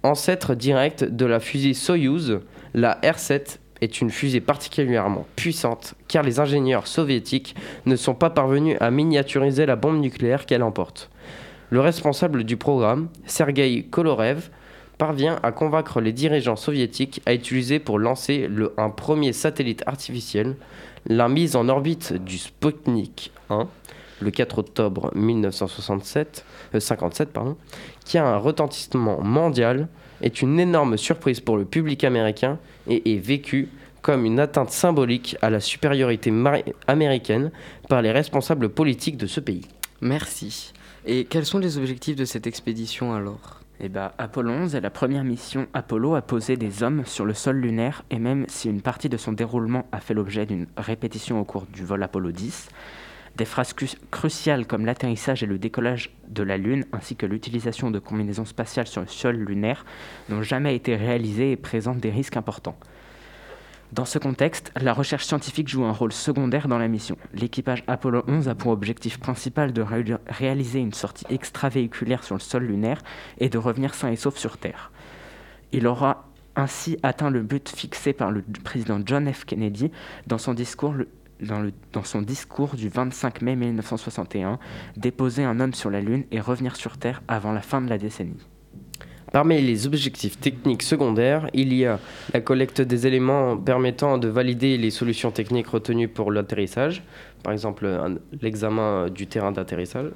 ancêtre 0.03 0.55
direct 0.55 1.03
de 1.03 1.25
la 1.25 1.39
fusée 1.39 1.73
Soyuz. 1.73 2.39
La 2.73 2.99
R-7 3.03 3.57
est 3.81 4.01
une 4.01 4.09
fusée 4.09 4.41
particulièrement 4.41 5.25
puissante 5.35 5.95
car 6.07 6.23
les 6.23 6.39
ingénieurs 6.39 6.87
soviétiques 6.87 7.55
ne 7.85 7.95
sont 7.95 8.15
pas 8.15 8.29
parvenus 8.29 8.77
à 8.79 8.91
miniaturiser 8.91 9.65
la 9.65 9.75
bombe 9.75 9.99
nucléaire 9.99 10.45
qu'elle 10.45 10.63
emporte. 10.63 11.09
Le 11.69 11.79
responsable 11.79 12.43
du 12.43 12.57
programme, 12.57 13.09
Sergei 13.25 13.83
Kolorev, 13.83 14.49
parvient 14.97 15.39
à 15.43 15.51
convaincre 15.51 16.01
les 16.01 16.11
dirigeants 16.11 16.57
soviétiques 16.57 17.21
à 17.25 17.33
utiliser 17.33 17.79
pour 17.79 17.99
lancer 17.99 18.47
le, 18.49 18.73
un 18.77 18.89
premier 18.89 19.31
satellite 19.33 19.83
artificiel 19.85 20.55
la 21.07 21.29
mise 21.29 21.55
en 21.55 21.69
orbite 21.69 22.13
du 22.13 22.37
Sputnik 22.37 23.31
1 23.49 23.67
le 24.21 24.31
4 24.31 24.59
octobre 24.59 25.11
1957, 25.15 26.45
57, 26.77 27.37
euh, 27.37 27.53
qui 28.09 28.17
a 28.17 28.25
un 28.25 28.37
retentissement 28.37 29.21
mondial, 29.21 29.87
est 30.23 30.41
une 30.41 30.59
énorme 30.59 30.97
surprise 30.97 31.39
pour 31.39 31.57
le 31.57 31.63
public 31.63 32.03
américain 32.03 32.57
et 32.87 33.13
est 33.13 33.19
vécu 33.19 33.69
comme 34.01 34.25
une 34.25 34.39
atteinte 34.39 34.71
symbolique 34.71 35.37
à 35.43 35.51
la 35.51 35.59
supériorité 35.59 36.33
américaine 36.87 37.51
par 37.87 38.01
les 38.01 38.11
responsables 38.11 38.69
politiques 38.69 39.17
de 39.17 39.27
ce 39.27 39.39
pays. 39.39 39.67
Merci. 40.01 40.73
Et 41.05 41.25
quels 41.25 41.45
sont 41.45 41.59
les 41.59 41.77
objectifs 41.77 42.15
de 42.15 42.25
cette 42.25 42.47
expédition 42.47 43.13
alors? 43.13 43.61
Eh 43.79 43.89
ben, 43.89 44.11
Apollo 44.17 44.53
11 44.53 44.75
est 44.75 44.81
la 44.81 44.89
première 44.89 45.23
mission 45.23 45.67
Apollo 45.75 46.15
à 46.15 46.23
poser 46.23 46.57
des 46.57 46.81
hommes 46.81 47.03
sur 47.05 47.25
le 47.25 47.35
sol 47.35 47.57
lunaire 47.57 48.03
et 48.09 48.17
même 48.17 48.45
si 48.47 48.69
une 48.69 48.81
partie 48.81 49.07
de 49.07 49.17
son 49.17 49.33
déroulement 49.33 49.85
a 49.91 49.99
fait 49.99 50.15
l'objet 50.15 50.47
d'une 50.47 50.65
répétition 50.77 51.39
au 51.39 51.43
cours 51.43 51.67
du 51.71 51.85
vol 51.85 52.01
Apollo 52.01 52.31
10, 52.31 52.69
des 53.35 53.45
phrases 53.45 53.73
cruciales 54.11 54.65
comme 54.67 54.85
l'atterrissage 54.85 55.43
et 55.43 55.45
le 55.45 55.57
décollage 55.57 56.11
de 56.27 56.43
la 56.43 56.57
Lune 56.57 56.85
ainsi 56.91 57.15
que 57.15 57.25
l'utilisation 57.25 57.91
de 57.91 57.99
combinaisons 57.99 58.45
spatiales 58.45 58.87
sur 58.87 59.01
le 59.01 59.07
sol 59.07 59.35
lunaire 59.35 59.85
n'ont 60.29 60.43
jamais 60.43 60.75
été 60.75 60.95
réalisées 60.95 61.51
et 61.51 61.55
présentent 61.57 61.99
des 61.99 62.11
risques 62.11 62.37
importants. 62.37 62.77
Dans 63.91 64.05
ce 64.05 64.19
contexte, 64.19 64.71
la 64.79 64.93
recherche 64.93 65.25
scientifique 65.25 65.67
joue 65.67 65.83
un 65.83 65.91
rôle 65.91 66.13
secondaire 66.13 66.67
dans 66.67 66.77
la 66.77 66.87
mission. 66.87 67.17
L'équipage 67.33 67.83
Apollo 67.87 68.23
11 68.27 68.47
a 68.47 68.53
pour 68.53 68.71
objectif 68.71 69.19
principal 69.19 69.73
de 69.73 69.83
réaliser 70.27 70.79
une 70.79 70.93
sortie 70.93 71.25
extravéhiculaire 71.31 72.23
sur 72.23 72.35
le 72.35 72.39
sol 72.39 72.65
lunaire 72.65 73.01
et 73.39 73.49
de 73.49 73.57
revenir 73.57 73.95
sain 73.95 74.11
et 74.11 74.15
sauf 74.15 74.37
sur 74.37 74.57
Terre. 74.57 74.91
Il 75.71 75.87
aura 75.87 76.29
ainsi 76.55 76.99
atteint 77.01 77.31
le 77.31 77.41
but 77.41 77.67
fixé 77.69 78.13
par 78.13 78.29
le 78.29 78.43
président 78.63 78.99
John 79.03 79.31
F. 79.31 79.45
Kennedy 79.45 79.91
dans 80.27 80.37
son 80.37 80.53
discours, 80.53 80.93
dans, 81.41 81.59
le, 81.59 81.71
dans 81.93 82.03
son 82.03 82.21
discours 82.21 82.75
du 82.75 82.89
25 82.89 83.41
mai 83.41 83.55
1961, 83.55 84.59
déposer 84.97 85.43
un 85.43 85.59
homme 85.59 85.73
sur 85.73 85.89
la 85.89 86.01
Lune 86.01 86.25
et 86.31 86.39
revenir 86.39 86.75
sur 86.75 86.97
Terre 86.97 87.21
avant 87.27 87.51
la 87.51 87.61
fin 87.61 87.81
de 87.81 87.89
la 87.89 87.97
décennie. 87.97 88.48
Parmi 89.31 89.61
les 89.61 89.85
objectifs 89.85 90.39
techniques 90.39 90.81
secondaires, 90.81 91.49
il 91.53 91.73
y 91.73 91.85
a 91.85 91.99
la 92.33 92.41
collecte 92.41 92.81
des 92.81 93.05
éléments 93.05 93.57
permettant 93.57 94.17
de 94.17 94.27
valider 94.27 94.77
les 94.77 94.89
solutions 94.89 95.29
techniques 95.29 95.67
retenues 95.67 96.07
pour 96.07 96.31
l'atterrissage, 96.31 97.03
par 97.43 97.53
exemple 97.53 97.87
l'examen 98.41 99.07
du 99.09 99.27
terrain 99.27 99.51
d'atterrissage, 99.51 100.07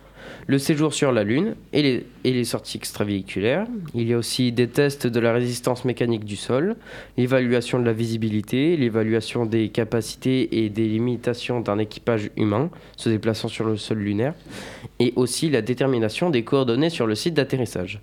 le 0.47 0.57
séjour 0.57 0.93
sur 0.93 1.11
la 1.11 1.23
Lune 1.23 1.55
et 1.73 1.83
les, 1.83 2.05
et 2.23 2.33
les 2.33 2.43
sorties 2.43 2.77
extravéhiculaires. 2.77 3.67
Il 3.93 4.07
y 4.07 4.13
a 4.13 4.17
aussi 4.17 4.51
des 4.51 4.67
tests 4.67 5.05
de 5.05 5.19
la 5.19 5.31
résistance 5.31 5.85
mécanique 5.85 6.25
du 6.25 6.35
sol, 6.35 6.75
l'évaluation 7.15 7.79
de 7.79 7.85
la 7.85 7.93
visibilité, 7.93 8.75
l'évaluation 8.77 9.45
des 9.45 9.69
capacités 9.69 10.63
et 10.63 10.69
des 10.69 10.87
limitations 10.87 11.61
d'un 11.61 11.77
équipage 11.77 12.31
humain 12.35 12.69
se 12.97 13.09
déplaçant 13.09 13.47
sur 13.47 13.65
le 13.65 13.77
sol 13.77 13.99
lunaire, 13.99 14.33
et 14.99 15.13
aussi 15.15 15.49
la 15.49 15.61
détermination 15.61 16.29
des 16.29 16.43
coordonnées 16.43 16.89
sur 16.89 17.05
le 17.05 17.15
site 17.15 17.35
d'atterrissage. 17.35 18.01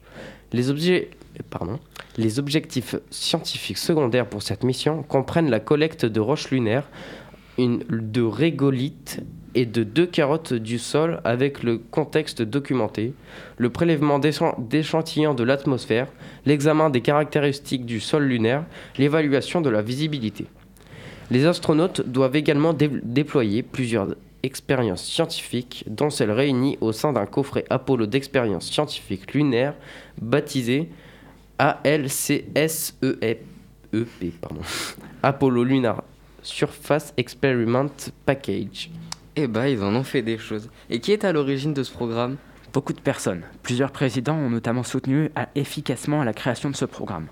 Pardon, 1.49 1.79
les 2.19 2.39
objectifs 2.39 2.97
scientifiques 3.11 3.79
secondaires 3.79 4.27
pour 4.29 4.43
cette 4.43 4.63
mission 4.65 5.03
comprennent 5.03 5.49
la 5.51 5.61
collecte 5.61 6.05
de 6.05 6.21
roches 6.21 6.51
lunaires, 6.51 6.89
de 7.59 8.23
régolithes 8.23 9.21
et 9.55 9.67
de 9.67 9.83
deux 9.85 10.07
carottes 10.07 10.53
du 10.55 10.79
sol 10.79 11.21
avec 11.25 11.63
le 11.63 11.79
contexte 11.79 12.43
documenté, 12.43 13.15
le 13.59 13.71
prélèvement 13.71 14.19
d'échan- 14.19 14.55
d'échantillons 14.59 15.35
de 15.35 15.43
l'atmosphère, 15.45 16.07
l'examen 16.47 16.89
des 16.91 17.01
caractéristiques 17.01 17.85
du 17.85 18.01
sol 18.01 18.25
lunaire, 18.25 18.65
l'évaluation 18.99 19.61
de 19.61 19.71
la 19.71 19.83
visibilité. 19.83 20.47
Les 21.31 21.47
astronautes 21.47 22.01
doivent 22.07 22.37
également 22.37 22.73
dé- 22.73 22.91
déployer 23.03 23.63
plusieurs 23.63 24.09
expériences 24.43 25.05
scientifiques, 25.05 25.85
dont 25.87 26.11
celles 26.11 26.31
réunies 26.31 26.79
au 26.81 26.93
sein 26.93 27.13
d'un 27.13 27.27
coffret 27.27 27.65
Apollo 27.71 28.07
d'expériences 28.07 28.71
scientifiques 28.71 29.33
lunaires 29.35 29.75
baptisé 30.21 30.89
ALCSEP, 31.59 33.45
pardon. 34.41 34.61
Apollo 35.23 35.65
Lunar 35.65 36.03
Surface 36.43 37.13
Experiment 37.17 37.91
Package. 38.25 38.91
Eh 39.37 39.47
bah, 39.47 39.69
ils 39.69 39.83
en 39.83 39.95
ont 39.95 40.03
fait 40.05 40.23
des 40.23 40.39
choses. 40.39 40.71
Et 40.89 41.01
qui 41.01 41.13
est 41.13 41.25
à 41.25 41.33
l'origine 41.33 41.75
de 41.75 41.83
ce 41.83 41.93
programme? 41.93 42.37
Beaucoup 42.73 42.93
de 42.93 43.01
personnes. 43.01 43.43
Plusieurs 43.63 43.91
présidents 43.91 44.37
ont 44.37 44.49
notamment 44.51 44.83
soutenu 44.85 45.31
à- 45.35 45.49
efficacement 45.55 46.23
la 46.25 46.33
création 46.33 46.71
de 46.71 46.77
ce 46.77 46.85
programme. 46.85 47.27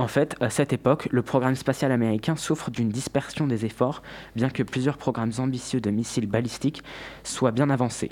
En 0.00 0.08
fait, 0.08 0.34
à 0.40 0.48
cette 0.48 0.72
époque, 0.72 1.08
le 1.10 1.20
programme 1.20 1.54
spatial 1.54 1.92
américain 1.92 2.34
souffre 2.34 2.70
d'une 2.70 2.88
dispersion 2.88 3.46
des 3.46 3.66
efforts, 3.66 4.02
bien 4.34 4.48
que 4.48 4.62
plusieurs 4.62 4.96
programmes 4.96 5.32
ambitieux 5.36 5.78
de 5.78 5.90
missiles 5.90 6.26
balistiques 6.26 6.82
soient 7.22 7.50
bien 7.50 7.68
avancés. 7.68 8.08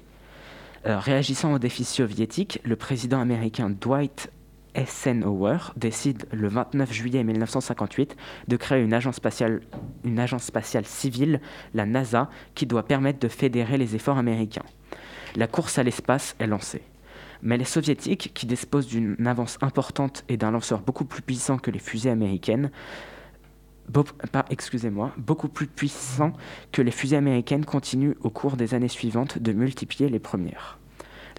Euh, 0.84 0.98
réagissant 0.98 1.54
aux 1.54 1.58
défis 1.58 1.84
soviétiques, 1.84 2.60
le 2.62 2.76
président 2.76 3.18
américain 3.22 3.70
Dwight 3.70 4.30
Eisenhower 4.74 5.56
décide 5.76 6.26
le 6.30 6.48
29 6.48 6.92
juillet 6.92 7.24
1958 7.24 8.16
de 8.48 8.56
créer 8.58 8.82
une 8.82 8.92
agence 8.92 9.16
spatiale, 9.16 9.62
une 10.04 10.20
agence 10.20 10.44
spatiale 10.44 10.84
civile, 10.84 11.40
la 11.72 11.86
NASA, 11.86 12.28
qui 12.54 12.66
doit 12.66 12.82
permettre 12.82 13.18
de 13.18 13.28
fédérer 13.28 13.78
les 13.78 13.96
efforts 13.96 14.18
américains. 14.18 14.66
La 15.36 15.46
course 15.46 15.78
à 15.78 15.84
l'espace 15.84 16.36
est 16.38 16.46
lancée. 16.46 16.82
Mais 17.42 17.56
les 17.56 17.64
soviétiques, 17.64 18.32
qui 18.34 18.46
disposent 18.46 18.88
d'une 18.88 19.26
avance 19.26 19.58
importante 19.60 20.24
et 20.28 20.36
d'un 20.36 20.50
lanceur 20.50 20.80
beaucoup 20.80 21.04
plus 21.04 21.22
puissant 21.22 21.58
que 21.58 21.70
les 21.70 21.78
fusées 21.78 22.10
américaines, 22.10 22.70
beaucoup 23.88 25.48
plus 25.48 25.66
puissant 25.66 26.32
que 26.72 26.82
les 26.82 26.90
fusées 26.90 27.16
américaines, 27.16 27.64
continuent 27.64 28.16
au 28.22 28.30
cours 28.30 28.56
des 28.56 28.74
années 28.74 28.88
suivantes 28.88 29.38
de 29.38 29.52
multiplier 29.52 30.10
les 30.10 30.18
premières. 30.18 30.78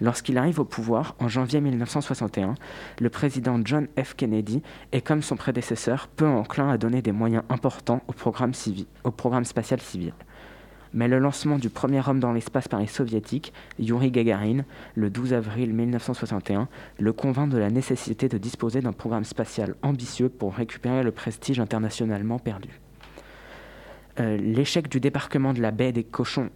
Lorsqu'il 0.00 0.38
arrive 0.38 0.60
au 0.60 0.64
pouvoir, 0.64 1.14
en 1.18 1.28
janvier 1.28 1.60
1961, 1.60 2.54
le 3.00 3.10
président 3.10 3.60
John 3.62 3.86
F. 4.02 4.14
Kennedy 4.14 4.62
est, 4.92 5.02
comme 5.02 5.20
son 5.20 5.36
prédécesseur, 5.36 6.08
peu 6.08 6.26
enclin 6.26 6.70
à 6.70 6.78
donner 6.78 7.02
des 7.02 7.12
moyens 7.12 7.44
importants 7.50 8.02
au 8.08 8.12
programme 8.14 9.44
spatial 9.44 9.80
civil. 9.80 10.14
Mais 10.92 11.06
le 11.06 11.18
lancement 11.18 11.58
du 11.58 11.70
premier 11.70 12.00
homme 12.06 12.18
dans 12.18 12.32
l'espace 12.32 12.66
par 12.66 12.80
les 12.80 12.86
soviétiques, 12.86 13.52
Yuri 13.78 14.10
Gagarin, 14.10 14.64
le 14.94 15.10
12 15.10 15.32
avril 15.34 15.72
1961, 15.72 16.68
le 16.98 17.12
convainc 17.12 17.48
de 17.48 17.58
la 17.58 17.70
nécessité 17.70 18.28
de 18.28 18.38
disposer 18.38 18.80
d'un 18.80 18.92
programme 18.92 19.24
spatial 19.24 19.76
ambitieux 19.82 20.28
pour 20.28 20.54
récupérer 20.54 21.02
le 21.02 21.12
prestige 21.12 21.60
internationalement 21.60 22.38
perdu. 22.38 22.80
Euh, 24.18 24.36
L'échec 24.36 24.88
du 24.88 24.98
débarquement 24.98 25.52
de 25.52 25.60
la 25.60 25.70
baie 25.70 25.92
des 25.92 26.02
cochons, 26.02 26.50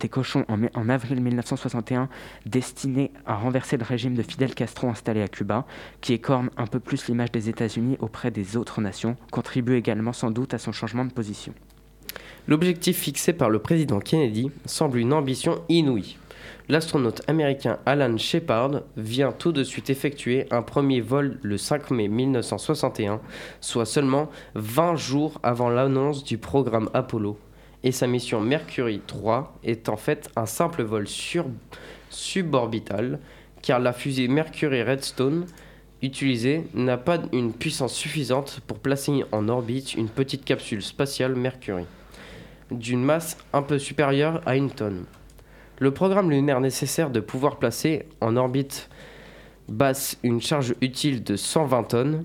des 0.00 0.08
cochons 0.08 0.46
en, 0.48 0.88
avril 0.88 1.20
1961, 1.20 2.08
destiné 2.46 3.10
à 3.26 3.36
renverser 3.36 3.76
le 3.76 3.84
régime 3.84 4.14
de 4.14 4.22
Fidel 4.22 4.54
Castro 4.54 4.88
installé 4.88 5.22
à 5.22 5.28
Cuba, 5.28 5.66
qui 6.00 6.14
écorne 6.14 6.48
un 6.56 6.66
peu 6.66 6.80
plus 6.80 7.08
l'image 7.08 7.32
des 7.32 7.50
États-Unis 7.50 7.96
auprès 8.00 8.30
des 8.30 8.56
autres 8.56 8.80
nations, 8.80 9.16
contribue 9.30 9.76
également 9.76 10.14
sans 10.14 10.30
doute 10.30 10.54
à 10.54 10.58
son 10.58 10.72
changement 10.72 11.04
de 11.04 11.12
position. 11.12 11.52
L'objectif 12.48 12.96
fixé 13.00 13.34
par 13.34 13.50
le 13.50 13.58
président 13.58 14.00
Kennedy 14.00 14.50
semble 14.64 15.00
une 15.00 15.12
ambition 15.12 15.60
inouïe. 15.68 16.16
L'astronaute 16.70 17.20
américain 17.28 17.78
Alan 17.84 18.16
Shepard 18.16 18.80
vient 18.96 19.32
tout 19.32 19.52
de 19.52 19.62
suite 19.62 19.90
effectuer 19.90 20.46
un 20.50 20.62
premier 20.62 21.02
vol 21.02 21.38
le 21.42 21.58
5 21.58 21.90
mai 21.90 22.08
1961, 22.08 23.20
soit 23.60 23.84
seulement 23.84 24.30
20 24.54 24.96
jours 24.96 25.38
avant 25.42 25.68
l'annonce 25.68 26.24
du 26.24 26.38
programme 26.38 26.88
Apollo. 26.94 27.38
Et 27.84 27.92
sa 27.92 28.06
mission 28.06 28.40
Mercury 28.40 29.02
3 29.06 29.58
est 29.62 29.90
en 29.90 29.98
fait 29.98 30.30
un 30.34 30.46
simple 30.46 30.82
vol 30.84 31.06
suborbital, 32.08 33.18
car 33.60 33.78
la 33.78 33.92
fusée 33.92 34.26
Mercury 34.26 34.82
Redstone 34.82 35.44
utilisée 36.00 36.64
n'a 36.72 36.96
pas 36.96 37.18
une 37.34 37.52
puissance 37.52 37.92
suffisante 37.92 38.60
pour 38.66 38.78
placer 38.78 39.22
en 39.32 39.50
orbite 39.50 39.92
une 39.96 40.08
petite 40.08 40.46
capsule 40.46 40.82
spatiale 40.82 41.34
Mercury 41.34 41.84
d'une 42.70 43.02
masse 43.02 43.36
un 43.52 43.62
peu 43.62 43.78
supérieure 43.78 44.40
à 44.46 44.56
une 44.56 44.70
tonne. 44.70 45.04
Le 45.78 45.92
programme 45.92 46.30
lunaire 46.30 46.60
nécessaire 46.60 47.10
de 47.10 47.20
pouvoir 47.20 47.58
placer 47.58 48.06
en 48.20 48.36
orbite 48.36 48.88
basse 49.68 50.18
une 50.22 50.40
charge 50.40 50.74
utile 50.80 51.22
de 51.22 51.36
120 51.36 51.82
tonnes, 51.84 52.24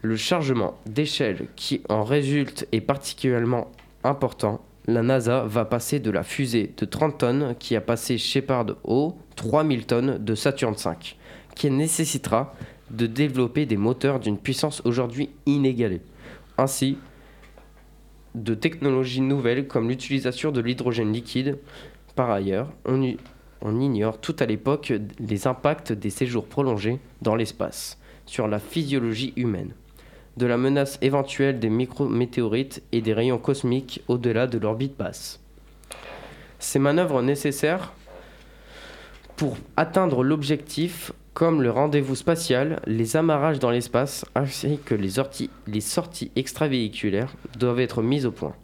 le 0.00 0.16
chargement 0.16 0.74
d'échelle 0.86 1.48
qui 1.54 1.82
en 1.88 2.02
résulte 2.02 2.66
est 2.72 2.80
particulièrement 2.80 3.70
important. 4.04 4.64
La 4.86 5.02
NASA 5.02 5.44
va 5.44 5.64
passer 5.64 6.00
de 6.00 6.10
la 6.10 6.22
fusée 6.22 6.72
de 6.76 6.84
30 6.84 7.18
tonnes 7.18 7.54
qui 7.58 7.76
a 7.76 7.80
passé 7.80 8.18
Shepard 8.18 8.66
aux 8.84 9.16
3000 9.36 9.86
tonnes 9.86 10.18
de 10.18 10.34
Saturn 10.34 10.74
V, 10.74 10.90
qui 11.54 11.70
nécessitera 11.70 12.54
de 12.90 13.06
développer 13.06 13.66
des 13.66 13.76
moteurs 13.76 14.18
d'une 14.18 14.38
puissance 14.38 14.82
aujourd'hui 14.84 15.30
inégalée. 15.46 16.00
Ainsi, 16.58 16.98
de 18.34 18.54
technologies 18.54 19.20
nouvelles 19.20 19.66
comme 19.66 19.88
l'utilisation 19.88 20.50
de 20.50 20.60
l'hydrogène 20.60 21.12
liquide. 21.12 21.58
Par 22.14 22.30
ailleurs, 22.30 22.68
on, 22.84 23.80
ignore 23.80 24.18
tout 24.20 24.36
à 24.38 24.46
l'époque 24.46 24.92
les 25.18 25.46
impacts 25.46 25.92
des 25.92 26.10
séjours 26.10 26.46
prolongés 26.46 26.98
dans 27.20 27.36
l'espace 27.36 27.98
sur 28.26 28.48
la 28.48 28.58
physiologie 28.58 29.32
humaine, 29.36 29.72
de 30.36 30.46
la 30.46 30.56
menace 30.56 30.98
éventuelle 31.02 31.58
des 31.58 31.70
micrométéorites 31.70 32.82
et 32.92 33.00
des 33.00 33.12
rayons 33.12 33.38
cosmiques 33.38 34.02
au-delà 34.08 34.46
de 34.46 34.58
l'orbite 34.58 34.96
basse. 34.96 35.40
Ces 36.58 36.78
manœuvres 36.78 37.22
nécessaires 37.22 37.92
pour 39.36 39.56
atteindre 39.76 40.22
l'objectif 40.22 41.12
comme 41.34 41.62
le 41.62 41.70
rendez-vous 41.70 42.14
spatial, 42.14 42.80
les 42.86 43.16
amarrages 43.16 43.58
dans 43.58 43.70
l'espace 43.70 44.24
ainsi 44.34 44.78
que 44.84 44.94
les, 44.94 45.18
orti- 45.18 45.50
les 45.66 45.80
sorties 45.80 46.30
extravéhiculaires 46.36 47.34
doivent 47.58 47.80
être 47.80 48.02
mises 48.02 48.26
au 48.26 48.32
point. 48.32 48.54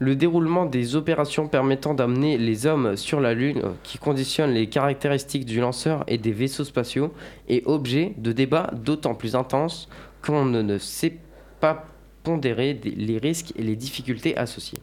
Le 0.00 0.16
déroulement 0.16 0.66
des 0.66 0.96
opérations 0.96 1.46
permettant 1.46 1.94
d'amener 1.94 2.36
les 2.36 2.66
hommes 2.66 2.96
sur 2.96 3.20
la 3.20 3.34
Lune, 3.34 3.60
euh, 3.62 3.70
qui 3.84 3.98
conditionnent 3.98 4.50
les 4.50 4.68
caractéristiques 4.68 5.44
du 5.44 5.60
lanceur 5.60 6.02
et 6.08 6.18
des 6.18 6.32
vaisseaux 6.32 6.64
spatiaux, 6.64 7.12
est 7.48 7.64
objet 7.68 8.14
de 8.18 8.32
débats 8.32 8.70
d'autant 8.72 9.14
plus 9.14 9.36
intenses 9.36 9.88
qu'on 10.20 10.44
ne, 10.44 10.78
sait 10.78 11.18
pas 11.60 11.86
pondérer 12.24 12.80
les 12.82 13.18
risques 13.18 13.52
et 13.56 13.62
les 13.62 13.76
difficultés 13.76 14.36
associées. 14.36 14.78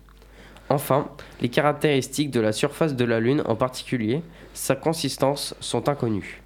Enfin, 0.69 1.09
les 1.41 1.49
caractéristiques 1.49 2.31
de 2.31 2.39
la 2.39 2.51
surface 2.51 2.95
de 2.95 3.05
la 3.05 3.19
Lune 3.19 3.41
en 3.45 3.55
particulier, 3.55 4.21
sa 4.53 4.75
consistance, 4.75 5.55
sont 5.59 5.89
inconnues. 5.89 6.41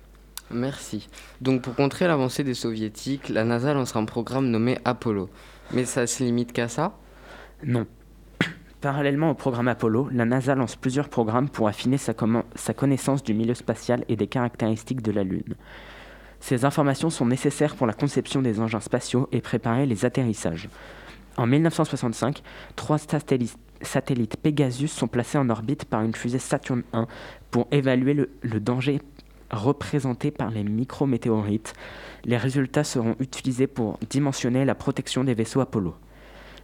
Merci. 0.49 1.09
Donc 1.41 1.61
pour 1.61 1.75
contrer 1.75 2.07
l'avancée 2.07 2.43
des 2.43 2.53
soviétiques, 2.53 3.29
la 3.29 3.43
NASA 3.43 3.73
lancera 3.73 3.99
un 3.99 4.05
programme 4.05 4.49
nommé 4.49 4.77
Apollo. 4.85 5.29
Mais 5.71 5.85
ça 5.85 6.07
se 6.07 6.23
limite 6.23 6.53
qu'à 6.53 6.67
ça? 6.67 6.93
Non. 7.65 7.85
Parallèlement 8.81 9.31
au 9.31 9.33
programme 9.33 9.67
Apollo, 9.67 10.09
la 10.11 10.25
NASA 10.25 10.55
lance 10.55 10.75
plusieurs 10.75 11.09
programmes 11.09 11.49
pour 11.49 11.67
affiner 11.67 11.97
sa, 11.97 12.13
sa 12.55 12.73
connaissance 12.73 13.23
du 13.23 13.33
milieu 13.33 13.55
spatial 13.55 14.05
et 14.07 14.15
des 14.15 14.27
caractéristiques 14.27 15.01
de 15.01 15.11
la 15.11 15.23
Lune. 15.23 15.55
Ces 16.39 16.65
informations 16.65 17.09
sont 17.09 17.25
nécessaires 17.25 17.75
pour 17.75 17.87
la 17.87 17.93
conception 17.93 18.41
des 18.41 18.59
engins 18.59 18.81
spatiaux 18.81 19.27
et 19.31 19.41
préparer 19.41 19.85
les 19.85 20.05
atterrissages. 20.05 20.69
En 21.37 21.47
1965, 21.47 22.43
trois 22.75 22.97
satellites, 22.97 23.57
satellites 23.83 24.37
Pegasus 24.37 24.87
sont 24.87 25.07
placés 25.07 25.37
en 25.37 25.49
orbite 25.49 25.85
par 25.85 26.01
une 26.01 26.15
fusée 26.15 26.39
Saturn 26.39 26.83
1 26.93 27.07
pour 27.51 27.67
évaluer 27.71 28.13
le, 28.13 28.59
danger 28.59 29.01
représenté 29.51 30.31
par 30.31 30.49
les 30.49 30.63
micrométéorites. 30.63 31.73
Les 32.25 32.37
résultats 32.37 32.83
seront 32.83 33.15
utilisés 33.19 33.67
pour 33.67 33.99
dimensionner 34.09 34.65
la 34.65 34.75
protection 34.75 35.23
des 35.23 35.33
vaisseaux 35.33 35.61
Apollo. 35.61 35.95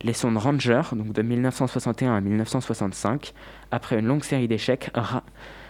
Les 0.01 0.13
sondes 0.13 0.37
Ranger, 0.37 0.81
donc 0.93 1.11
de 1.11 1.21
1961 1.21 2.15
à 2.15 2.21
1965, 2.21 3.33
après 3.71 3.99
une 3.99 4.07
longue 4.07 4.23
série 4.23 4.47
d'échecs, 4.47 4.89
ra- 4.93 5.23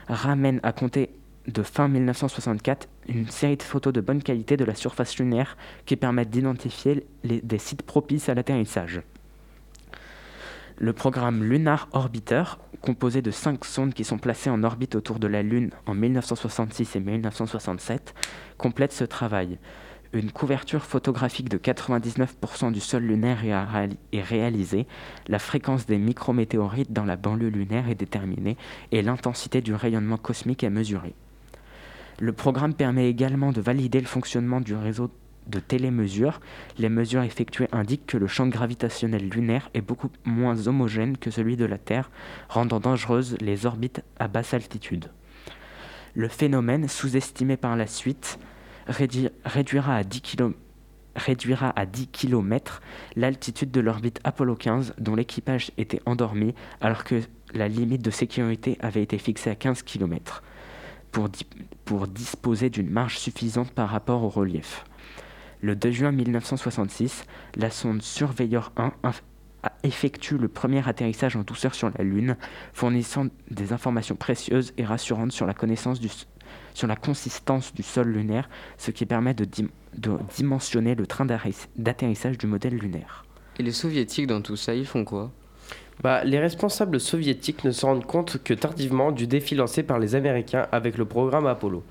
ramènent 0.08 0.60
à 0.64 0.72
compter 0.72 1.10
de 1.48 1.64
fin 1.64 1.88
1964 1.88 2.88
une 3.08 3.28
série 3.30 3.58
de 3.58 3.64
photos 3.64 3.92
de 3.92 4.02
bonne 4.02 4.22
qualité 4.22 4.56
de 4.56 4.66
la 4.66 4.76
surface 4.76 5.18
lunaire 5.18 5.58
qui 5.86 5.96
permettent 5.96 6.30
d'identifier 6.30 7.08
des 7.24 7.58
sites 7.58 7.82
propices 7.82 8.30
à 8.30 8.36
l'atterrissage. 8.36 9.02
Le 10.82 10.94
programme 10.94 11.44
Lunar 11.44 11.90
Orbiter, 11.92 12.58
composé 12.80 13.22
de 13.22 13.32
cinq 13.32 13.66
sondes 13.66 13.94
qui 13.94 14.06
sont 14.06 14.18
placées 14.18 14.50
en 14.50 14.64
orbite 14.64 14.96
autour 14.96 15.20
de 15.20 15.28
la 15.28 15.44
Lune 15.44 15.72
en 15.86 15.94
1966 15.94 16.96
et 16.96 17.02
1967, 17.02 18.16
complète 18.58 18.94
ce 18.94 19.04
travail. 19.04 19.60
Une 20.14 20.32
couverture 20.32 20.86
photographique 20.86 21.50
de 21.50 21.58
99% 21.58 22.72
du 22.72 22.80
sol 22.80 23.04
lunaire 23.04 23.44
est, 24.14 24.22
réalisée, 24.22 24.88
la 25.28 25.38
fréquence 25.38 25.86
des 25.86 25.98
micrométéorites 25.98 26.94
dans 26.94 27.04
la 27.04 27.18
banlieue 27.18 27.50
lunaire 27.50 27.90
est 27.90 27.96
déterminée 27.96 28.56
et 28.94 29.02
l'intensité 29.02 29.60
du 29.60 29.74
rayonnement 29.74 30.18
cosmique 30.18 30.64
est 30.64 30.70
mesurée. 30.70 31.14
Le 32.20 32.32
programme 32.32 32.74
permet 32.74 33.10
également 33.10 33.52
de 33.52 33.60
valider 33.60 34.00
le 34.00 34.08
fonctionnement 34.08 34.62
du 34.62 34.76
réseau 34.76 35.12
de 35.50 35.60
télémesures. 35.60 36.40
Les 36.78 36.90
mesures 36.90 37.24
effectuées 37.24 37.68
indiquent 37.72 38.06
que 38.06 38.18
le 38.18 38.28
champ 38.28 38.48
gravitationnel 38.48 39.28
lunaire 39.30 39.70
est 39.74 39.82
beaucoup 39.82 40.10
moins 40.26 40.68
homogène 40.68 41.18
que 41.18 41.32
celui 41.32 41.58
de 41.58 41.66
la 41.66 41.78
Terre, 41.78 42.12
rendant 42.48 42.80
dangereuses 42.80 43.38
les 43.42 43.66
orbites 43.66 44.02
à 44.20 44.28
basse 44.28 44.54
altitude. 44.54 45.12
Le 46.16 46.28
phénomène, 46.28 46.88
sous-estimé 46.88 47.58
par 47.58 47.76
la 47.76 47.88
suite, 47.88 48.40
réduira 48.88 49.96
à 49.96 50.04
10 50.04 50.22
km 50.22 50.56
réduira 51.16 51.74
à 51.76 51.86
10 51.86 52.08
km 52.08 52.82
l'altitude 53.16 53.72
de 53.72 53.82
l'orbite 53.82 54.20
Apollo 54.24 54.56
15 54.56 54.94
dont 55.00 55.16
l'équipage 55.16 55.72
était 55.78 56.02
endormi 56.06 56.54
alors 56.82 57.04
que 57.04 57.22
la 57.54 57.68
limite 57.68 58.02
de 58.02 58.12
sécurité 58.12 58.78
avait 58.80 59.04
été 59.04 59.18
fixée 59.18 59.50
à 59.50 59.56
15 59.56 59.84
km 59.84 60.44
pour 61.12 62.08
disposer 62.08 62.70
d'une 62.70 62.90
marge 62.90 63.18
suffisante 63.18 63.72
par 63.72 63.90
rapport 63.90 64.24
au 64.24 64.30
relief. 64.30 64.86
Le 65.62 65.76
2 65.76 65.92
juin 65.92 66.12
1966, 66.12 67.26
la 67.58 67.70
sonde 67.70 68.02
Surveyor 68.02 68.72
1 68.78 68.94
inf- 69.04 69.22
a- 69.64 69.72
effectue 69.84 70.38
le 70.38 70.48
premier 70.48 70.88
atterrissage 70.88 71.36
en 71.36 71.42
douceur 71.42 71.76
sur 71.76 71.92
la 71.98 72.04
Lune, 72.04 72.38
fournissant 72.74 73.26
des 73.52 73.74
informations 73.74 74.16
précieuses 74.16 74.74
et 74.78 74.86
rassurantes 74.86 75.34
sur 75.34 75.46
la 75.46 75.54
connaissance 75.54 76.00
du, 76.00 76.08
sur 76.74 76.88
la 76.88 76.96
consistance 76.96 77.74
du 77.74 77.84
sol 77.84 78.08
lunaire, 78.08 78.50
ce 78.78 78.92
qui 78.92 79.06
permet 79.06 79.34
de, 79.34 79.44
dim- 79.44 79.70
de 79.98 80.12
dimensionner 80.38 80.96
le 80.96 81.06
train 81.06 81.26
d'atterrissage 81.76 82.38
du 82.38 82.48
modèle 82.48 82.76
lunaire. 82.78 83.26
Et 83.58 83.64
les 83.64 83.74
soviétiques 83.74 84.28
dans 84.28 84.42
tout 84.42 84.56
ça, 84.56 84.74
ils 84.74 84.86
font 84.88 85.04
quoi? 85.04 85.32
Bah, 86.02 86.24
les 86.24 86.40
responsables 86.40 86.98
soviétiques 87.02 87.66
ne 87.66 87.72
se 87.72 87.86
rendent 87.86 88.06
compte 88.06 88.42
que 88.42 88.54
tardivement 88.54 89.12
du 89.12 89.28
défi 89.28 89.56
lancé 89.56 89.84
par 89.84 90.00
les 90.00 90.16
Américains 90.16 90.68
avec 90.72 90.98
le 90.98 91.04
programme 91.04 91.46
Apollo. 91.46 91.84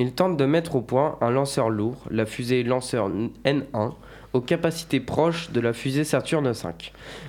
Ils 0.00 0.12
tentent 0.12 0.36
de 0.36 0.44
mettre 0.44 0.76
au 0.76 0.80
point 0.80 1.18
un 1.20 1.30
lanceur 1.30 1.70
lourd, 1.70 2.04
la 2.08 2.24
fusée 2.24 2.62
lanceur 2.62 3.10
N1, 3.44 3.94
aux 4.32 4.40
capacités 4.40 5.00
proches 5.00 5.50
de 5.50 5.60
la 5.60 5.72
fusée 5.72 6.04
Saturne 6.04 6.52
V. 6.52 6.68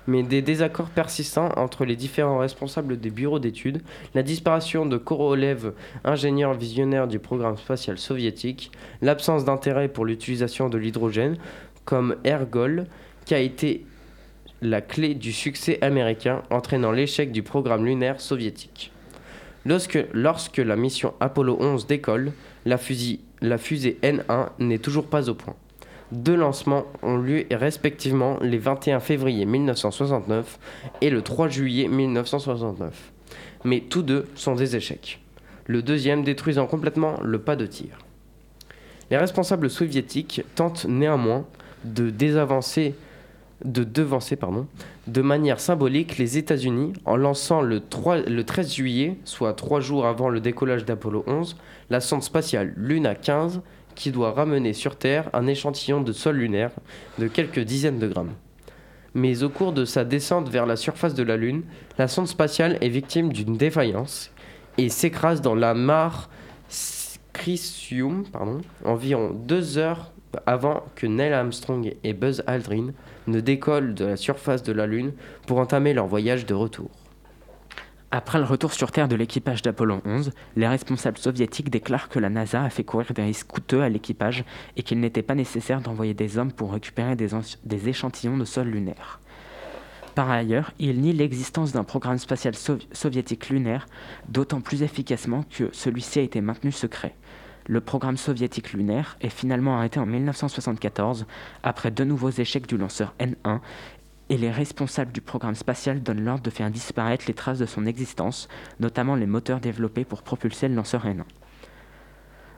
Mais 0.05 0.21
des 0.21 0.43
désaccords 0.43 0.89
persistants 0.89 1.49
entre 1.57 1.83
les 1.83 1.95
différents 1.95 2.37
responsables 2.37 2.99
des 2.99 3.09
bureaux 3.09 3.39
d'études, 3.39 3.81
la 4.13 4.21
disparition 4.21 4.85
de 4.85 4.97
Korolev, 4.97 5.73
ingénieur 6.03 6.53
visionnaire 6.53 7.07
du 7.07 7.17
programme 7.17 7.57
spatial 7.57 7.97
soviétique, 7.97 8.71
l'absence 9.01 9.45
d'intérêt 9.45 9.87
pour 9.87 10.05
l'utilisation 10.05 10.69
de 10.69 10.77
l'hydrogène, 10.77 11.37
comme 11.85 12.17
Ergol, 12.23 12.85
qui 13.25 13.33
a 13.33 13.39
été 13.39 13.83
la 14.61 14.81
clé 14.81 15.15
du 15.15 15.33
succès 15.33 15.79
américain 15.81 16.43
entraînant 16.51 16.91
l'échec 16.91 17.31
du 17.31 17.41
programme 17.41 17.83
lunaire 17.83 18.21
soviétique. 18.21 18.91
Lorsque, 19.65 19.99
lorsque 20.13 20.57
la 20.57 20.75
mission 20.75 21.13
Apollo 21.19 21.57
11 21.59 21.87
décolle, 21.87 22.31
la, 22.65 22.77
fusi- 22.77 23.19
la 23.41 23.57
fusée 23.57 23.97
N1 24.03 24.49
n'est 24.59 24.77
toujours 24.79 25.07
pas 25.07 25.29
au 25.29 25.33
point. 25.35 25.55
Deux 26.11 26.35
lancements 26.35 26.85
ont 27.03 27.17
lieu 27.17 27.45
respectivement 27.51 28.37
les 28.41 28.57
21 28.57 28.99
février 28.99 29.45
1969 29.45 30.57
et 31.01 31.09
le 31.09 31.21
3 31.21 31.49
juillet 31.49 31.87
1969. 31.87 33.11
Mais 33.63 33.81
tous 33.81 34.01
deux 34.01 34.25
sont 34.35 34.55
des 34.55 34.75
échecs. 34.75 35.19
Le 35.67 35.83
deuxième 35.83 36.23
détruisant 36.23 36.65
complètement 36.65 37.19
le 37.21 37.37
pas 37.39 37.55
de 37.55 37.67
tir. 37.67 37.99
Les 39.11 39.17
responsables 39.17 39.69
soviétiques 39.69 40.41
tentent 40.55 40.85
néanmoins 40.85 41.45
de 41.83 42.09
désavancer 42.09 42.95
de 43.65 43.83
devancer 43.83 44.35
pardon, 44.35 44.67
de 45.07 45.21
manière 45.21 45.59
symbolique 45.59 46.17
les 46.17 46.37
États-Unis 46.37 46.93
en 47.05 47.17
lançant 47.17 47.61
le, 47.61 47.81
3 47.81 48.21
le 48.21 48.43
13 48.43 48.73
juillet, 48.73 49.17
soit 49.25 49.53
trois 49.53 49.81
jours 49.81 50.05
avant 50.05 50.29
le 50.29 50.39
décollage 50.39 50.85
d'Apollo 50.85 51.23
11, 51.27 51.57
la 51.89 51.99
sonde 51.99 52.23
spatiale 52.23 52.73
Luna 52.77 53.15
15 53.15 53.61
qui 53.95 54.11
doit 54.11 54.31
ramener 54.31 54.73
sur 54.73 54.95
Terre 54.95 55.29
un 55.33 55.45
échantillon 55.47 56.01
de 56.01 56.13
sol 56.13 56.37
lunaire 56.37 56.71
de 57.17 57.27
quelques 57.27 57.59
dizaines 57.59 57.99
de 57.99 58.07
grammes. 58.07 58.33
Mais 59.13 59.43
au 59.43 59.49
cours 59.49 59.73
de 59.73 59.85
sa 59.85 60.05
descente 60.05 60.47
vers 60.49 60.65
la 60.65 60.75
surface 60.75 61.15
de 61.15 61.23
la 61.23 61.35
Lune, 61.35 61.63
la 61.97 62.07
sonde 62.07 62.27
spatiale 62.27 62.77
est 62.79 62.89
victime 62.89 63.33
d'une 63.33 63.57
défaillance 63.57 64.31
et 64.77 64.87
s'écrase 64.89 65.41
dans 65.41 65.55
la 65.55 65.73
mare 65.73 66.29
Crisium 67.33 68.23
environ 68.85 69.31
deux 69.31 69.77
heures 69.77 70.11
avant 70.45 70.83
que 70.95 71.07
Neil 71.07 71.33
Armstrong 71.33 71.93
et 72.03 72.13
Buzz 72.13 72.43
Aldrin 72.47 72.91
ne 73.29 73.39
décollent 73.39 73.93
de 73.93 74.05
la 74.05 74.17
surface 74.17 74.63
de 74.63 74.71
la 74.73 74.87
Lune 74.87 75.13
pour 75.47 75.59
entamer 75.59 75.93
leur 75.93 76.07
voyage 76.07 76.45
de 76.45 76.53
retour. 76.53 76.89
Après 78.11 78.39
le 78.39 78.43
retour 78.45 78.73
sur 78.73 78.91
Terre 78.91 79.07
de 79.07 79.15
l'équipage 79.15 79.61
d'Apollo 79.61 80.01
11, 80.03 80.31
les 80.55 80.67
responsables 80.67 81.19
soviétiques 81.19 81.69
déclarent 81.69 82.09
que 82.09 82.17
la 82.17 82.29
NASA 82.29 82.63
a 82.63 82.69
fait 82.71 82.83
courir 82.83 83.13
des 83.13 83.21
risques 83.21 83.45
coûteux 83.47 83.83
à 83.83 83.89
l'équipage 83.89 84.45
et 84.75 84.81
qu'il 84.81 84.99
n'était 84.99 85.21
pas 85.21 85.35
nécessaire 85.35 85.79
d'envoyer 85.79 86.15
des 86.15 86.39
hommes 86.39 86.51
pour 86.51 86.73
récupérer 86.73 87.15
des, 87.15 87.87
échantillons 87.87 88.37
de 88.37 88.45
sol 88.45 88.67
lunaire. 88.67 89.19
Par 90.15 90.31
ailleurs, 90.31 90.71
ils 90.79 90.99
nient 90.99 91.13
l'existence 91.13 91.71
d'un 91.71 91.83
programme 91.83 92.17
spatial 92.17 92.55
sov- 92.55 92.81
soviétique 92.93 93.49
lunaire, 93.49 93.85
d'autant 94.27 94.59
plus 94.59 94.81
efficacement 94.81 95.43
que 95.43 95.69
celui-ci 95.71 96.17
a 96.17 96.23
été 96.23 96.41
maintenu 96.41 96.71
secret. 96.71 97.13
Le 97.69 97.81
programme 97.81 98.17
soviétique 98.17 98.73
lunaire 98.73 99.15
est 99.21 99.29
finalement 99.29 99.77
arrêté 99.77 99.99
en 99.99 100.07
1974 100.07 101.27
après 101.61 101.91
deux 101.91 102.03
nouveaux 102.03 102.31
échecs 102.31 102.65
du 102.65 102.77
lanceur 102.77 103.13
N1 103.19 103.59
et 104.29 104.37
les 104.39 104.49
responsables 104.49 105.11
du 105.11 105.21
programme 105.21 105.53
spatial 105.53 106.01
donnent 106.01 106.25
l'ordre 106.25 106.41
de 106.41 106.49
faire 106.49 106.71
disparaître 106.71 107.25
les 107.27 107.35
traces 107.35 107.59
de 107.59 107.67
son 107.67 107.85
existence, 107.85 108.47
notamment 108.79 109.13
les 109.13 109.27
moteurs 109.27 109.59
développés 109.59 110.03
pour 110.03 110.23
propulser 110.23 110.67
le 110.67 110.73
lanceur 110.73 111.05
N1. 111.05 111.21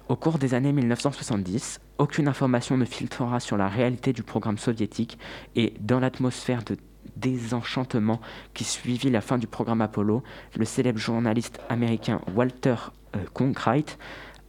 Au 0.08 0.16
cours 0.16 0.38
des 0.38 0.54
années 0.54 0.72
1970, 0.72 1.82
aucune 1.98 2.30
information 2.30 2.78
ne 2.78 2.86
filtrera 2.86 3.42
sur 3.42 3.58
la 3.58 3.68
réalité 3.68 4.14
du 4.14 4.24
programme 4.24 4.58
soviétique 4.58 5.20
et 5.58 5.74
dans 5.82 6.00
l'atmosphère 6.00 6.64
de 6.64 6.78
désenchantement 7.18 8.22
qui 8.54 8.64
suivit 8.64 9.10
la 9.10 9.20
fin 9.20 9.38
du 9.38 9.48
programme 9.48 9.82
Apollo, 9.82 10.24
le 10.56 10.64
célèbre 10.64 11.00
journaliste 11.00 11.60
américain 11.68 12.22
Walter 12.34 12.76
euh, 13.16 13.20
Cronkite 13.34 13.98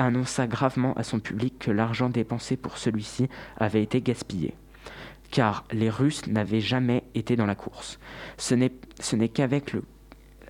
annonça 0.05 0.47
gravement 0.47 0.95
à 0.95 1.03
son 1.03 1.21
public 1.21 1.59
que 1.59 1.71
l'argent 1.71 2.09
dépensé 2.09 2.57
pour 2.57 2.79
celui-ci 2.79 3.29
avait 3.59 3.83
été 3.83 4.01
gaspillé 4.01 4.55
car 5.33 5.65
les 5.73 5.91
Russes 5.91 6.27
n'avaient 6.29 6.61
jamais 6.61 7.03
été 7.15 7.35
dans 7.35 7.47
la 7.47 7.57
course. 7.57 7.99
Ce 8.37 8.55
n'est 8.55 9.29
qu'avec 9.29 9.75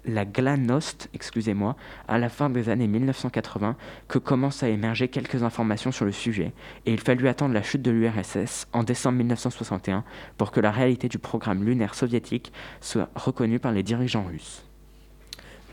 la 0.05 0.25
glanost, 0.25 1.09
excusez-moi, 1.15 1.77
à 2.09 2.19
la 2.19 2.29
fin 2.29 2.51
des 2.51 2.69
années 2.69 2.89
1980, 2.89 3.77
que 4.09 4.19
commencent 4.19 4.63
à 4.63 4.69
émerger 4.69 5.09
quelques 5.09 5.43
informations 5.43 5.93
sur 5.93 6.05
le 6.05 6.13
sujet, 6.13 6.53
et 6.85 6.93
il 6.93 7.01
fallut 7.01 7.29
attendre 7.29 7.55
la 7.55 7.63
chute 7.63 7.83
de 7.83 7.93
l'URSS 7.93 8.67
en 8.73 8.83
décembre 8.83 9.19
1961 9.19 10.05
pour 10.37 10.51
que 10.51 10.61
la 10.61 10.73
réalité 10.73 11.09
du 11.09 11.19
programme 11.19 11.65
lunaire 11.65 11.95
soviétique 11.95 12.53
soit 12.81 13.11
reconnue 13.15 13.61
par 13.61 13.73
les 13.73 13.85
dirigeants 13.85 14.25
russes. 14.25 14.65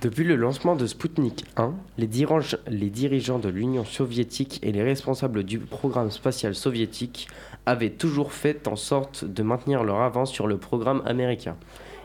Depuis 0.02 0.24
le 0.24 0.38
lancement 0.38 0.78
de 0.78 0.88
Sputnik 0.88 1.44
1, 1.58 1.74
les, 1.98 2.08
les 2.70 2.90
dirigeants 2.90 3.38
de 3.38 3.50
l'Union 3.50 3.84
soviétique 3.84 4.62
et 4.64 4.72
les 4.72 4.82
responsables 4.82 5.44
du 5.44 5.60
programme 5.60 6.10
spatial 6.10 6.56
soviétique 6.56 7.28
avaient 7.66 7.90
toujours 7.90 8.32
fait 8.32 8.70
en 8.70 8.78
sorte 8.78 9.26
de 9.26 9.44
maintenir 9.44 9.84
leur 9.84 10.00
avance 10.00 10.32
sur 10.32 10.48
le 10.48 10.58
programme 10.58 11.02
américain. 11.06 11.58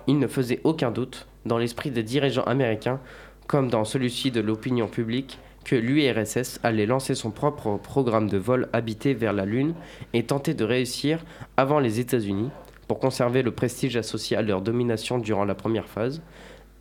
Il 0.09 0.19
ne 0.19 0.27
faisait 0.27 0.61
aucun 0.65 0.91
doute, 0.91 1.29
dans 1.47 1.57
l'esprit 1.57 1.93
des 1.93 2.03
dirigeants 2.03 2.43
américains, 2.43 2.99
comme 3.47 3.69
dans 3.69 3.85
celui-ci 3.85 4.33
de 4.33 4.41
l'opinion 4.41 4.89
publique, 4.89 5.39
que 5.65 5.77
l'URSS 5.77 6.59
allait 6.65 6.87
lancer 6.87 7.15
son 7.15 7.31
propre 7.31 7.79
programme 7.81 8.29
de 8.29 8.39
vol 8.39 8.69
habité 8.73 9.15
vers 9.15 9.33
la 9.33 9.45
Lune 9.45 9.75
et 10.15 10.25
tenter 10.25 10.55
de 10.55 10.65
réussir 10.65 11.25
avant 11.57 11.79
les 11.79 12.01
États-Unis 12.01 12.51
pour 12.89 12.99
conserver 12.99 13.43
le 13.43 13.53
prestige 13.53 13.97
associé 13.97 14.37
à 14.37 14.43
leur 14.43 14.63
domination 14.63 15.19
durant 15.19 15.45
la 15.45 15.55
première 15.55 15.89
phase 15.89 16.23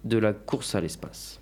de 0.04 0.18
la 0.18 0.34
course 0.34 0.76
à 0.76 0.82
l'espace. 0.82 1.40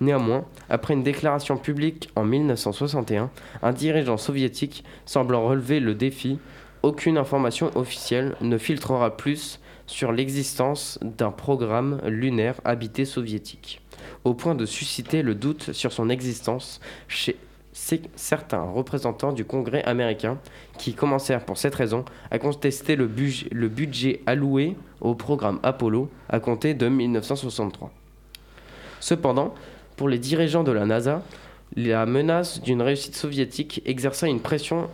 Néanmoins, 0.00 0.44
après 0.68 0.94
une 0.94 1.02
déclaration 1.02 1.56
publique 1.56 2.10
en 2.16 2.24
1961, 2.24 3.30
un 3.62 3.72
dirigeant 3.72 4.18
soviétique 4.18 4.84
semblant 5.06 5.46
relever 5.46 5.80
le 5.80 5.94
défi, 5.94 6.38
aucune 6.82 7.16
information 7.16 7.70
officielle 7.76 8.36
ne 8.42 8.58
filtrera 8.58 9.16
plus 9.16 9.58
sur 9.86 10.12
l'existence 10.12 10.98
d'un 11.02 11.30
programme 11.30 12.00
lunaire 12.04 12.60
habité 12.64 13.04
soviétique, 13.04 13.80
au 14.24 14.34
point 14.34 14.54
de 14.54 14.66
susciter 14.66 15.22
le 15.22 15.34
doute 15.34 15.72
sur 15.72 15.92
son 15.92 16.10
existence 16.10 16.80
chez 17.08 17.36
certains 18.16 18.62
représentants 18.62 19.32
du 19.32 19.44
Congrès 19.44 19.84
américain 19.84 20.38
qui 20.78 20.94
commencèrent 20.94 21.44
pour 21.44 21.58
cette 21.58 21.74
raison 21.74 22.04
à 22.30 22.38
contester 22.38 22.96
le, 22.96 23.06
budget 23.06 24.22
alloué 24.24 24.76
au 25.02 25.14
programme 25.14 25.60
Apollo 25.62 26.08
à 26.30 26.40
compter 26.40 26.72
de 26.72 26.88
1963. 26.88 27.92
Cependant, 29.00 29.54
pour 29.96 30.08
les 30.08 30.18
dirigeants 30.18 30.64
de 30.64 30.72
la 30.72 30.86
NASA, 30.86 31.22
la 31.76 32.06
menace 32.06 32.62
d'une 32.62 32.80
réussite 32.80 33.14
soviétique 33.14 33.82
exerça 33.84 34.26
une 34.26 34.40
pression 34.40 34.88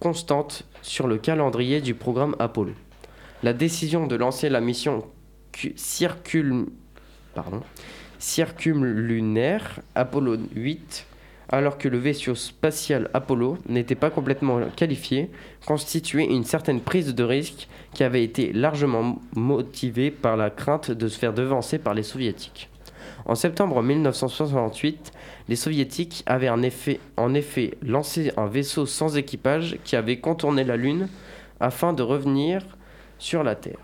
constante 0.00 0.64
sur 0.82 1.06
le 1.06 1.18
calendrier 1.18 1.80
du 1.80 1.94
programme 1.94 2.34
Apollo. 2.40 2.72
La 3.44 3.52
décision 3.52 4.06
de 4.06 4.16
lancer 4.16 4.48
la 4.48 4.60
mission 4.60 5.04
circul... 5.76 6.66
Pardon, 7.34 7.60
circumlunaire 8.18 9.80
Apollo 9.94 10.38
8 10.54 11.06
alors 11.48 11.78
que 11.78 11.88
le 11.88 11.98
vaisseau 11.98 12.34
spatial 12.34 13.08
Apollo 13.14 13.58
n'était 13.68 13.94
pas 13.94 14.10
complètement 14.10 14.60
qualifié, 14.74 15.30
constituait 15.64 16.24
une 16.24 16.44
certaine 16.44 16.80
prise 16.80 17.14
de 17.14 17.24
risque 17.24 17.68
qui 17.94 18.02
avait 18.02 18.24
été 18.24 18.52
largement 18.52 19.20
motivée 19.34 20.10
par 20.10 20.36
la 20.36 20.50
crainte 20.50 20.90
de 20.90 21.08
se 21.08 21.18
faire 21.18 21.32
devancer 21.32 21.78
par 21.78 21.94
les 21.94 22.02
soviétiques. 22.02 22.68
En 23.24 23.34
septembre 23.34 23.82
1968, 23.82 25.12
les 25.48 25.56
soviétiques 25.56 26.22
avaient 26.26 26.48
en 26.48 26.62
effet, 26.62 27.00
lancé 27.82 28.32
un 28.36 28.46
vaisseau 28.46 28.86
sans 28.86 29.16
équipage 29.16 29.78
qui 29.84 29.96
avait 29.96 30.18
contourné 30.18 30.64
la 30.64 30.76
Lune 30.76 31.08
afin 31.60 31.92
de 31.92 32.02
revenir 32.02 32.62
sur 33.18 33.42
la 33.42 33.54
Terre. 33.54 33.78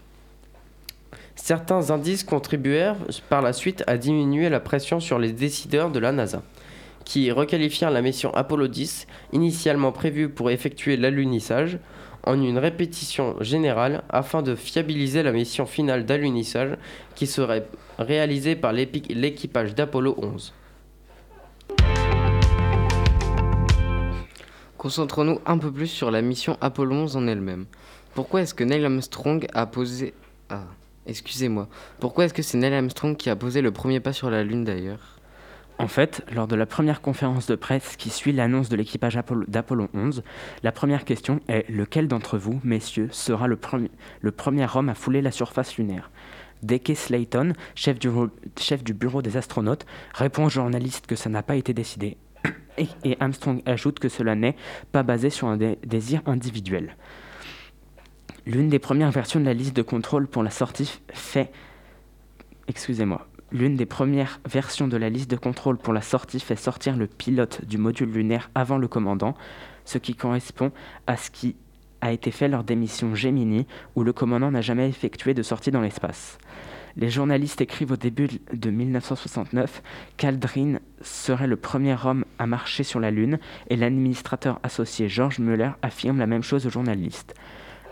Certains 1.35 1.91
indices 1.91 2.25
contribuèrent 2.25 2.97
par 3.29 3.43
la 3.43 3.53
suite 3.53 3.83
à 3.87 3.97
diminuer 3.97 4.49
la 4.49 4.61
pression 4.61 5.01
sur 5.01 5.19
les 5.19 5.33
décideurs 5.33 5.91
de 5.91 5.99
la 5.99 6.13
NASA 6.13 6.43
qui 7.13 7.31
requalifièrent 7.31 7.91
la 7.91 8.01
mission 8.01 8.33
Apollo 8.33 8.69
10, 8.69 9.07
initialement 9.35 9.93
prévue 9.93 10.31
pour 10.31 10.51
effectuer 10.51 10.97
l'alunissage, 10.97 11.79
en 12.25 12.41
une 12.41 12.57
répétition 12.57 13.37
générale 13.43 14.03
afin 14.09 14.41
de 14.41 14.55
fiabiliser 14.55 15.23
la 15.23 15.33
mission 15.33 15.67
finale 15.67 16.07
d'alunissage 16.07 16.79
qui 17.15 17.27
serait 17.27 17.67
réalisée 17.99 18.57
par 18.57 18.73
l'équipage 18.73 19.75
d'Apollo 19.75 20.15
11. 20.17 20.55
Concentrons-nous 24.79 25.39
un 25.45 25.59
peu 25.59 25.71
plus 25.71 25.89
sur 25.89 26.11
la 26.11 26.23
mission 26.23 26.57
Apollo 26.63 26.95
11 26.95 27.17
en 27.19 27.27
elle-même. 27.27 27.67
Pourquoi 28.15 28.41
est-ce 28.41 28.55
que 28.55 28.65
Neil 28.65 28.87
Armstrong 28.87 29.47
a 29.53 29.67
posé... 29.67 30.15
Ah, 30.49 30.65
excusez-moi. 31.07 31.69
Pourquoi 32.01 32.25
est-ce 32.25 32.33
que 32.33 32.43
c'est 32.43 32.57
Neil 32.57 32.73
Armstrong 32.73 33.19
qui 33.19 33.29
a 33.29 33.37
posé 33.37 33.61
le 33.61 33.71
premier 33.71 34.01
pas 34.01 34.15
sur 34.15 34.31
la 34.31 34.43
Lune 34.43 34.65
d'ailleurs? 34.65 35.19
En 35.83 35.89
fait, 35.89 36.25
lors 36.33 36.47
de 36.47 36.55
la 36.55 36.65
première 36.65 37.01
conférence 37.01 37.47
de 37.49 37.57
presse 37.57 37.97
qui 37.97 38.09
suit 38.09 38.31
l'annonce 38.31 38.69
de 38.69 38.77
l'équipage 38.77 39.19
d'Apollo 39.49 39.89
11, 39.93 40.23
la 40.63 40.71
première 40.71 41.05
question 41.05 41.41
est 41.49 41.69
lequel 41.69 42.07
d'entre 42.07 42.39
vous, 42.39 42.61
messieurs, 42.63 43.09
sera 43.11 43.49
le, 43.49 43.57
premier 43.57 44.67
homme 44.77 44.89
à 44.89 44.95
fouler 44.95 45.21
la 45.23 45.33
surface 45.33 45.77
lunaire? 45.77 46.13
Deke 46.63 46.93
Slayton, 46.95 47.55
chef 47.75 47.99
du, 47.99 48.95
bureau 48.95 49.23
des 49.23 49.37
astronautes, 49.37 49.85
répond 50.15 50.45
aux 50.45 50.51
journalistes 50.51 51.09
que 51.09 51.17
ça 51.17 51.29
n'a 51.29 51.43
pas 51.43 51.57
été 51.57 51.75
décidé. 51.75 52.17
Et, 52.79 53.17
Armstrong 53.19 53.61
ajoute 53.67 53.99
que 53.99 54.09
cela 54.09 54.37
n'est 54.37 54.55
pas 54.93 55.03
basé 55.03 55.31
sur 55.31 55.49
un 55.49 55.59
désir 55.85 56.23
individuel. 56.27 56.97
L'une 58.47 58.69
des 58.69 58.79
premières 58.79 59.11
versions 59.11 59.41
de 59.41 59.47
la 59.47 59.55
liste 59.55 59.75
de 59.75 59.83
contrôle 59.83 60.29
pour 60.29 60.45
la 60.45 60.51
sortie 60.51 61.01
fait... 61.13 61.51
Excusez-moi. 62.69 63.27
L'une 63.53 63.77
des 63.77 63.85
premières 63.85 64.41
versions 64.49 64.89
de 64.89 64.97
la 64.97 65.11
liste 65.11 65.31
de 65.31 65.37
contrôle 65.37 65.77
pour 65.77 65.93
la 65.93 66.01
sortie 66.01 66.41
fait 66.41 66.57
sortir 66.57 66.97
le 66.97 67.07
pilote 67.07 67.67
du 67.67 67.77
module 67.77 68.11
lunaire 68.11 68.51
avant 68.55 68.79
le 68.79 68.89
commandant, 68.89 69.35
ce 69.85 69.99
qui 69.99 70.15
correspond 70.15 70.73
à 71.07 71.19
ce 71.19 71.31
qui 71.31 71.55
a 72.01 72.13
été 72.13 72.31
fait 72.31 72.49
lors 72.49 72.65
des 72.65 72.77
missions 72.77 73.15
Gemini, 73.15 73.67
où 73.95 74.05
le 74.05 74.15
commandant 74.15 74.51
n'a 74.51 74.63
jamais 74.63 74.89
effectué 74.89 75.35
de 75.35 75.43
sortie 75.43 75.71
dans 75.71 75.83
l'espace. 75.83 76.39
Les 76.97 77.11
journalistes 77.11 77.61
écrivent 77.61 77.93
au 77.93 77.97
début 77.97 78.29
de 78.55 78.71
1969 78.71 79.83
qu'Aldrin 80.17 80.79
serait 81.03 81.47
le 81.47 81.57
premier 81.57 81.97
homme 82.05 82.25
à 82.39 82.47
marcher 82.47 82.85
sur 82.85 83.01
la 83.01 83.11
Lune 83.11 83.39
et 83.69 83.77
l'administrateur 83.77 84.61
associé 84.63 85.11
George 85.11 85.41
Muller 85.41 85.73
affirme 85.83 86.19
la 86.19 86.27
même 86.27 86.43
chose 86.43 86.67
aux 86.67 86.71
journalistes. 86.71 87.35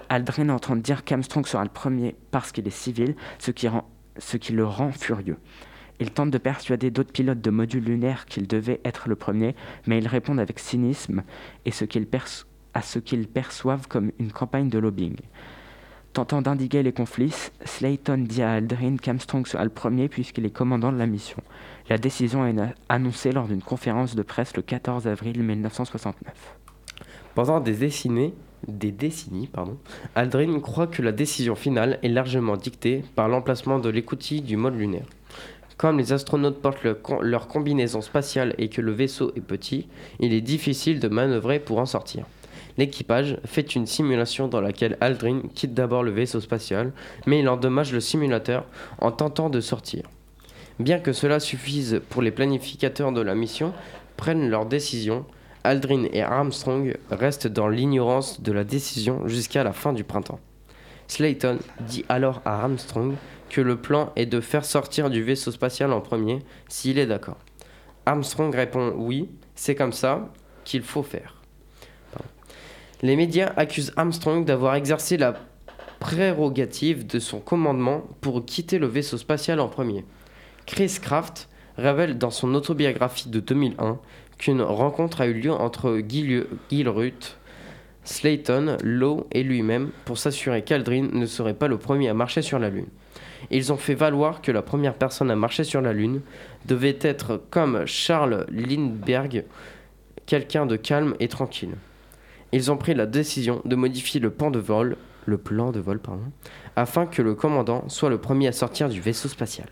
Aldrin 0.09 0.49
entend 0.49 0.77
dire 0.77 1.05
qu'Armstrong 1.05 1.46
sera 1.46 1.64
le 1.64 1.70
premier 1.70 2.16
parce 2.31 2.51
qu'il 2.51 2.66
est 2.66 2.70
civil, 2.70 3.14
ce 3.38 3.51
qui 3.51 3.68
rend 3.68 3.87
ce 4.18 4.37
qui 4.37 4.53
le 4.53 4.64
rend 4.64 4.92
furieux. 4.92 5.38
Il 6.01 6.11
tente 6.11 6.31
de 6.31 6.38
persuader 6.38 6.90
d'autres 6.90 7.12
pilotes 7.12 7.42
de 7.42 7.51
modules 7.51 7.85
lunaires 7.85 8.25
qu'il 8.25 8.49
devait 8.49 8.81
être 8.85 9.09
le 9.09 9.16
premier, 9.16 9.55
mais 9.87 9.99
ils 9.99 10.09
répondent 10.09 10.40
avec 10.40 10.59
cynisme 10.59 11.23
et 11.66 11.70
à 12.73 12.83
ce 12.83 12.99
qu'ils 12.99 13.29
perçoivent 13.29 13.87
comme 13.87 14.11
une 14.18 14.33
campagne 14.33 14.70
de 14.70 14.79
lobbying. 14.79 15.16
Tentant 16.12 16.42
d'indiquer 16.42 16.83
les 16.83 16.92
conflits, 16.92 17.51
Slayton 17.64 18.25
dit 18.27 18.42
à 18.42 18.55
Aldrin 18.55 18.96
qu'Armstrong 18.96 19.46
sera 19.46 19.62
le 19.62 19.70
premier 19.70 20.09
puisqu'il 20.09 20.44
est 20.44 20.51
commandant 20.51 20.90
de 20.90 20.99
la 20.99 21.07
mission. 21.07 21.40
La 21.88 21.99
décision 21.99 22.44
est 22.46 22.57
annoncée 22.88 23.31
lors 23.31 23.46
d'une 23.46 23.62
conférence 23.62 24.16
de 24.16 24.23
presse 24.23 24.57
le 24.57 24.62
14 24.62 25.07
avril 25.07 25.40
1969. 25.42 26.57
Pendant 27.37 27.61
des 27.61 27.75
décennies, 27.75 28.35
des 28.68 28.92
décennies, 28.92 29.46
pardon, 29.46 29.77
Aldrin 30.14 30.61
croit 30.61 30.87
que 30.87 31.03
la 31.03 31.12
décision 31.12 31.55
finale 31.55 31.99
est 32.03 32.09
largement 32.09 32.57
dictée 32.57 33.05
par 33.14 33.29
l'emplacement 33.29 33.79
de 33.79 33.88
l'écoutille 33.88 34.42
du 34.42 34.57
mode 34.57 34.77
lunaire. 34.77 35.07
Comme 35.77 35.99
les 35.99 36.12
astronautes 36.12 36.61
portent 36.61 36.85
leur 37.23 37.49
combinaison 37.49 38.03
spatiale 38.03 38.55
et 38.59 38.68
que 38.68 38.83
le 38.83 38.92
vaisseau 38.92 39.33
est 39.35 39.40
petit, 39.40 39.88
il 40.18 40.35
est 40.35 40.42
difficile 40.42 41.01
de 41.01 41.09
manœuvrer 41.09 41.59
pour 41.59 41.79
en 41.79 41.87
sortir. 41.87 42.27
L'équipage 42.77 43.38
fait 43.44 43.75
une 43.75 43.87
simulation 43.87 44.46
dans 44.46 44.61
laquelle 44.61 44.96
Aldrin 45.01 45.42
quitte 45.55 45.75
d'abord 45.75 46.03
le 46.03 46.11
vaisseau 46.11 46.40
spatial, 46.40 46.92
mais 47.27 47.40
il 47.40 47.49
endommage 47.49 47.92
le 47.92 48.01
simulateur 48.01 48.66
en 48.99 49.11
tentant 49.11 49.51
de 49.51 49.61
sortir. 49.61 50.05
Bien 50.79 50.99
que 50.99 51.12
cela 51.12 51.40
suffise 51.40 52.01
pour 52.11 52.23
les 52.23 52.31
planificateurs 52.31 53.12
de 53.12 53.20
la 53.20 53.35
mission, 53.35 53.73
prennent 54.16 54.49
leur 54.49 54.66
décision 54.66 55.25
Aldrin 55.64 56.05
et 56.12 56.23
Armstrong 56.23 56.96
restent 57.11 57.46
dans 57.46 57.68
l'ignorance 57.68 58.40
de 58.40 58.53
la 58.53 58.64
décision 58.64 59.29
jusqu'à 59.29 59.64
la 59.64 59.73
fin 59.73 59.92
du 59.92 60.05
printemps. 60.05 60.40
Slayton 61.09 61.59
dit 61.81 62.05
alors 62.09 62.40
à 62.44 62.62
Armstrong 62.62 63.14
que 63.49 63.61
le 63.61 63.77
plan 63.77 64.12
est 64.16 64.27
de 64.27 64.40
faire 64.40 64.64
sortir 64.64 65.11
du 65.11 65.23
vaisseau 65.23 65.51
spatial 65.51 65.92
en 65.92 66.01
premier 66.01 66.38
s'il 66.68 66.99
est 66.99 67.07
d'accord. 67.07 67.38
Armstrong 68.07 68.55
répond 68.55 68.94
oui, 68.96 69.29
c'est 69.55 69.75
comme 69.75 69.92
ça 69.92 70.33
qu'il 70.64 70.83
faut 70.83 71.03
faire. 71.03 71.40
Les 73.03 73.16
médias 73.16 73.53
accusent 73.57 73.92
Armstrong 73.96 74.44
d'avoir 74.44 74.75
exercé 74.75 75.16
la 75.16 75.35
prérogative 76.01 77.07
de 77.07 77.18
son 77.18 77.40
commandement 77.40 78.03
pour 78.20 78.44
quitter 78.44 78.79
le 78.79 78.87
vaisseau 78.87 79.18
spatial 79.18 79.61
en 79.61 79.68
premier. 79.68 80.05
Chris 80.66 80.99
Kraft 81.01 81.49
révèle 81.77 82.18
dans 82.18 82.31
son 82.31 82.55
autobiographie 82.55 83.29
de 83.29 83.40
2001 83.40 83.99
qu'une 84.40 84.62
rencontre 84.62 85.20
a 85.20 85.26
eu 85.26 85.35
lieu 85.35 85.53
entre 85.53 86.00
Gilruth, 86.09 87.37
Slayton, 88.05 88.79
Lowe 88.83 89.26
et 89.33 89.42
lui-même 89.42 89.90
pour 90.07 90.16
s'assurer 90.16 90.62
qu'Aldrin 90.62 91.09
ne 91.12 91.26
serait 91.26 91.55
pas 91.55 91.68
le 91.68 91.76
premier 91.76 92.09
à 92.09 92.14
marcher 92.14 92.40
sur 92.40 92.59
la 92.59 92.70
Lune. 92.70 92.87
Ils 93.50 93.70
ont 93.70 93.76
fait 93.76 93.94
valoir 93.94 94.40
que 94.40 94.50
la 94.50 94.62
première 94.62 94.94
personne 94.94 95.31
à 95.31 95.37
marcher 95.37 95.62
sur 95.62 95.83
la 95.83 95.92
Lune 95.92 96.22
devait 96.64 96.98
être 97.03 97.42
comme 97.50 97.85
Charles 97.85 98.46
Lindbergh, 98.50 99.44
quelqu'un 100.24 100.64
de 100.64 100.76
calme 100.76 101.14
et 101.20 101.29
tranquille. 101.29 101.76
Ils 102.53 102.72
ont 102.72 102.79
pris 102.79 102.94
la 102.94 103.07
décision 103.07 103.61
de 103.66 103.76
modifier 103.76 104.20
le 104.20 104.31
plan 104.31 104.50
de 104.50 104.59
vol, 104.59 104.96
le 105.26 105.37
plan 105.37 105.70
de 105.70 105.81
vol 105.81 106.00
afin 106.76 107.05
que 107.05 107.20
le 107.20 107.35
commandant 107.35 107.87
soit 107.88 108.09
le 108.09 108.18
premier 108.18 108.48
à 108.48 108.53
sortir 108.53 108.88
du 108.88 109.03
vaisseau 109.03 109.29
spatial. 109.29 109.68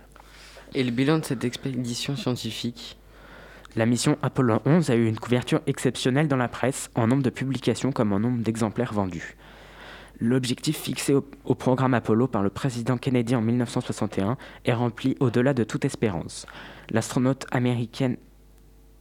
Et 0.75 0.85
le 0.85 0.91
bilan 0.91 1.21
de 1.21 1.25
cette 1.25 1.45
expédition 1.45 2.17
scientifique? 2.17 2.99
La 3.77 3.87
mission 3.87 4.17
Apollo 4.23 4.61
11 4.65 4.91
a 4.91 4.97
eu 4.97 5.07
une 5.07 5.19
couverture 5.19 5.61
exceptionnelle 5.67 6.29
dans 6.29 6.37
la 6.37 6.49
presse, 6.49 6.91
en 6.95 7.07
nombre 7.07 7.23
de 7.23 7.31
publications 7.31 7.93
comme 7.93 8.13
en 8.13 8.21
nombre 8.21 8.43
d'exemplaires 8.43 8.93
vendus. 8.93 9.37
L'objectif 10.21 10.77
fixé 10.77 11.15
au, 11.15 11.55
programme 11.55 11.95
Apollo 11.95 12.27
par 12.27 12.43
le 12.43 12.51
président 12.51 12.97
Kennedy 12.97 13.37
en 13.37 13.41
1961 13.41 14.37
est 14.65 14.73
rempli 14.73 15.17
au-delà 15.21 15.55
de 15.55 15.63
toute 15.63 15.85
espérance. 15.85 16.47
L'astronaute 16.91 17.47
américaine 17.53 18.17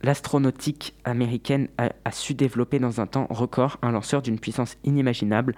L'astronautique 0.03 0.93
américaine 1.05 1.69
a, 1.79 1.89
su 2.11 2.35
développer 2.35 2.77
dans 2.77 3.01
un 3.01 3.07
temps 3.07 3.25
record 3.31 3.79
un 3.81 3.91
lanceur 3.91 4.21
d'une 4.21 4.39
puissance 4.39 4.77
inimaginable 4.83 5.55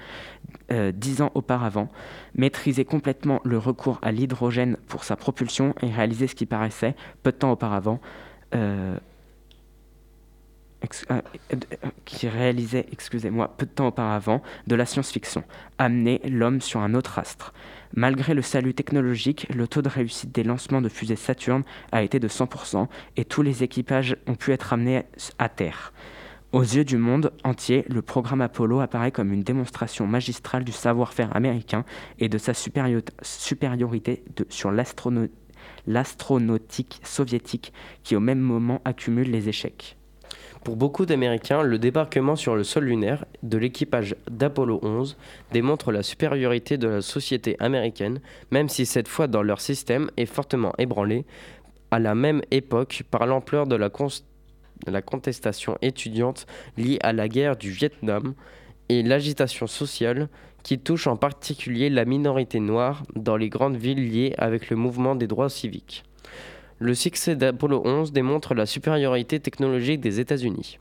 euh, 0.72 0.94
dix 0.94 1.22
ans 1.22 1.32
auparavant, 1.36 1.90
maîtriser 2.36 2.86
complètement 2.86 3.42
le 3.44 3.58
recours 3.58 4.00
à 4.02 4.14
l'hydrogène 4.14 4.78
pour 4.88 5.04
sa 5.04 5.18
propulsion 5.18 5.76
et 5.82 5.92
réaliser 5.92 6.28
ce 6.28 6.36
qui 6.36 6.46
paraissait, 6.46 6.96
peu 7.22 7.34
de 7.34 7.38
temps 7.38 7.52
auparavant, 7.52 8.00
euh, 8.56 8.98
euh, 11.12 11.22
euh, 11.52 11.58
qui 12.06 12.28
réalisait, 12.30 12.86
excusez-moi, 12.92 13.54
peu 13.58 13.66
de 13.66 13.72
temps 13.72 13.88
auparavant, 13.88 14.42
de 14.66 14.76
la 14.76 14.86
science-fiction, 14.86 15.44
amener 15.78 16.22
l'homme 16.30 16.62
sur 16.62 16.80
un 16.80 16.94
autre 16.94 17.20
astre. 17.20 17.54
Malgré 17.96 18.34
le 18.34 18.42
salut 18.42 18.74
technologique, 18.74 19.48
le 19.54 19.68
taux 19.68 19.82
de 19.82 19.90
réussite 19.90 20.32
des 20.34 20.44
lancements 20.44 20.82
de 20.82 20.88
fusées 20.90 21.16
Saturne 21.18 21.64
a 21.92 22.02
été 22.02 22.20
de 22.20 22.28
100% 22.28 22.88
et 23.18 23.26
tous 23.26 23.42
les 23.42 23.64
équipages 23.64 24.16
ont 24.28 24.36
pu 24.36 24.54
être 24.54 24.72
amenés 24.72 25.04
à 25.38 25.50
terre. 25.50 25.92
Aux 26.52 26.64
yeux 26.64 26.86
du 26.86 26.98
monde 26.98 27.32
entier, 27.44 27.86
le 27.90 28.02
programme 28.02 28.42
Apollo 28.42 28.80
apparaît 28.80 29.12
comme 29.12 29.34
une 29.34 29.44
démonstration 29.44 30.08
magistrale 30.08 30.64
du 30.64 30.72
savoir-faire 30.72 31.36
américain 31.36 31.84
et 32.20 32.30
de 32.30 32.38
sa 32.38 32.54
supérior- 32.54 33.04
supériorité 33.22 34.24
sur 34.50 34.72
l'astrono- 34.72 35.28
l'astronautique 35.88 37.00
soviétique 37.04 37.74
qui 38.04 38.16
au 38.16 38.20
même 38.20 38.40
moment 38.40 38.82
accumule 38.86 39.32
les 39.32 39.50
échecs. 39.50 39.98
Pour 40.64 40.76
beaucoup 40.76 41.06
d'Américains, 41.06 41.64
le 41.64 41.80
débarquement 41.80 42.36
sur 42.36 42.56
le 42.56 42.66
sol 42.66 42.84
lunaire 42.84 43.26
de 43.44 43.58
l'équipage 43.58 44.16
d'Apollo 44.30 44.80
11 44.84 45.18
démontre 45.54 45.92
la 45.92 46.04
supériorité 46.04 46.78
de 46.78 46.88
la 46.88 47.02
société 47.02 47.56
américaine, 47.60 48.20
même 48.52 48.68
si 48.68 48.86
cette 48.86 49.08
fois 49.08 49.28
dans 49.28 49.42
leur 49.42 49.62
système 49.62 50.12
est 50.18 50.26
fortement 50.26 50.74
ébranlé 50.78 51.26
à 51.92 52.00
la 52.00 52.14
même 52.14 52.42
époque 52.52 53.04
par 53.10 53.26
l'ampleur 53.26 53.68
de 53.68 53.76
la, 53.76 53.90
la 54.86 55.02
contestation 55.02 55.78
étudiante 55.82 56.46
liée 56.78 57.00
à 57.02 57.14
la 57.14 57.30
guerre 57.30 57.56
du 57.56 57.72
Vietnam 57.72 58.34
et 58.90 59.02
l'agitation 59.02 59.66
sociale 59.66 60.28
qui 60.64 60.80
touche 60.80 61.08
en 61.08 61.16
particulier 61.16 61.90
la 61.90 62.06
minorité 62.06 62.60
noire 62.60 63.04
dans 63.16 63.38
les 63.38 63.50
grandes 63.50 63.78
villes 63.78 64.10
liées 64.10 64.34
avec 64.38 64.70
le 64.70 64.76
mouvement 64.76 65.16
des 65.16 65.28
droits 65.28 65.50
civiques. 65.50 66.04
Le 66.80 66.94
succès 66.94 67.36
d'Apollo 67.36 67.82
11 67.84 68.14
démontre 68.14 68.54
la 68.54 68.66
supériorité 68.66 69.40
technologique 69.40 70.00
des 70.00 70.20
États-Unis. 70.20 70.80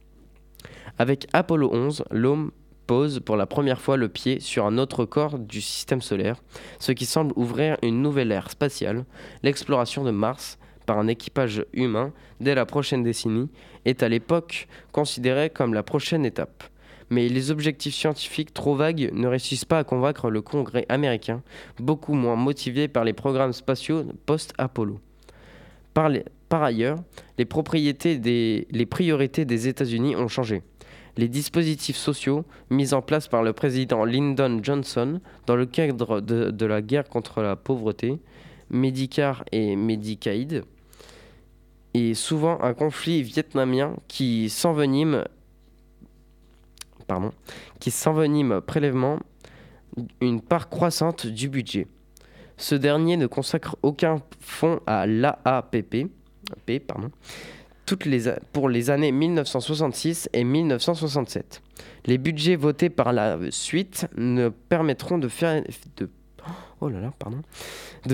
Avec 0.97 1.27
Apollo 1.33 1.69
11, 1.73 2.03
l'homme 2.11 2.51
pose 2.87 3.19
pour 3.19 3.37
la 3.37 3.45
première 3.45 3.81
fois 3.81 3.97
le 3.97 4.09
pied 4.09 4.39
sur 4.39 4.65
un 4.65 4.77
autre 4.77 5.05
corps 5.05 5.37
du 5.37 5.61
système 5.61 6.01
solaire, 6.01 6.41
ce 6.79 6.91
qui 6.91 7.05
semble 7.05 7.33
ouvrir 7.35 7.77
une 7.83 8.01
nouvelle 8.01 8.31
ère 8.31 8.49
spatiale. 8.49 9.05
L'exploration 9.43 10.03
de 10.03 10.11
Mars 10.11 10.57
par 10.85 10.97
un 10.97 11.07
équipage 11.07 11.63
humain 11.71 12.11
dès 12.39 12.55
la 12.55 12.65
prochaine 12.65 13.03
décennie 13.03 13.49
est 13.85 14.01
à 14.01 14.09
l'époque 14.09 14.67
considérée 14.91 15.51
comme 15.51 15.75
la 15.75 15.83
prochaine 15.83 16.25
étape. 16.25 16.63
Mais 17.09 17.27
les 17.27 17.51
objectifs 17.51 17.95
scientifiques 17.95 18.53
trop 18.53 18.75
vagues 18.75 19.09
ne 19.13 19.27
réussissent 19.27 19.65
pas 19.65 19.79
à 19.79 19.83
convaincre 19.83 20.29
le 20.29 20.41
Congrès 20.41 20.85
américain, 20.89 21.41
beaucoup 21.79 22.13
moins 22.13 22.35
motivé 22.35 22.87
par 22.87 23.03
les 23.03 23.13
programmes 23.13 23.53
spatiaux 23.53 24.03
post-Apollo. 24.25 24.99
Par, 25.93 26.63
ailleurs, 26.63 26.99
les, 27.37 27.45
priorités 27.45 28.17
des 28.17 29.67
États-Unis 29.67 30.15
ont 30.15 30.27
changé. 30.27 30.61
Les 31.17 31.27
dispositifs 31.27 31.97
sociaux 31.97 32.45
mis 32.69 32.93
en 32.93 33.01
place 33.01 33.27
par 33.27 33.43
le 33.43 33.53
président 33.53 34.05
Lyndon 34.05 34.59
Johnson 34.63 35.19
dans 35.47 35.55
le 35.55 35.65
cadre 35.65 36.21
de 36.21 36.65
la 36.65 36.81
guerre 36.81 37.09
contre 37.09 37.41
la 37.41 37.55
pauvreté, 37.55 38.19
Medicare 38.69 39.43
et 39.51 39.75
Medicaid, 39.75 40.63
et 41.93 42.13
souvent 42.13 42.61
un 42.61 42.73
conflit 42.73 43.23
vietnamien 43.23 43.95
qui 44.07 44.49
s'envenime 44.49 45.23
qui 47.79 47.91
s'envenime 47.91 48.61
prélèvement 48.61 49.19
une 50.21 50.41
part 50.41 50.69
croissante 50.69 51.27
du 51.27 51.49
budget. 51.49 51.87
Ce 52.57 52.75
dernier 52.75 53.17
ne 53.17 53.27
consacre 53.27 53.77
aucun 53.83 54.21
fonds 54.39 54.79
à 54.85 55.07
l'AAPP 55.07 56.07
pardon, 56.87 57.11
pour 58.53 58.69
les 58.69 58.89
années 58.89 59.11
1966 59.11 60.29
et 60.33 60.43
1967. 60.43 61.61
Les 62.05 62.17
budgets 62.17 62.55
votés 62.55 62.89
par 62.89 63.13
la 63.13 63.37
suite 63.49 64.07
ne 64.15 64.49
permettront 64.49 65.17
de 65.17 65.29
oh 66.81 66.89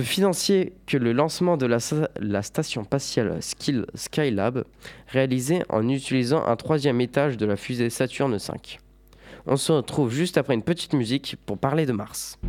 financer 0.04 0.74
que 0.88 0.98
le 0.98 1.12
lancement 1.12 1.58
de 1.58 1.66
la, 1.66 1.78
la 2.20 2.42
station 2.42 2.84
spatiale 2.84 3.40
Skylab 3.42 4.64
réalisé 5.08 5.64
en 5.70 5.88
utilisant 5.90 6.46
un 6.46 6.56
troisième 6.56 7.02
étage 7.02 7.38
de 7.38 7.46
la 7.46 7.56
fusée 7.56 7.90
Saturne 7.90 8.38
V. 8.38 8.78
On 9.48 9.58
se 9.58 9.72
retrouve 9.72 10.12
juste 10.12 10.38
après 10.38 10.56
une 10.56 10.64
petite 10.64 10.94
musique 10.94 11.36
pour 11.46 11.60
parler 11.60 11.86
de 11.86 11.92
Mars. 11.92 12.40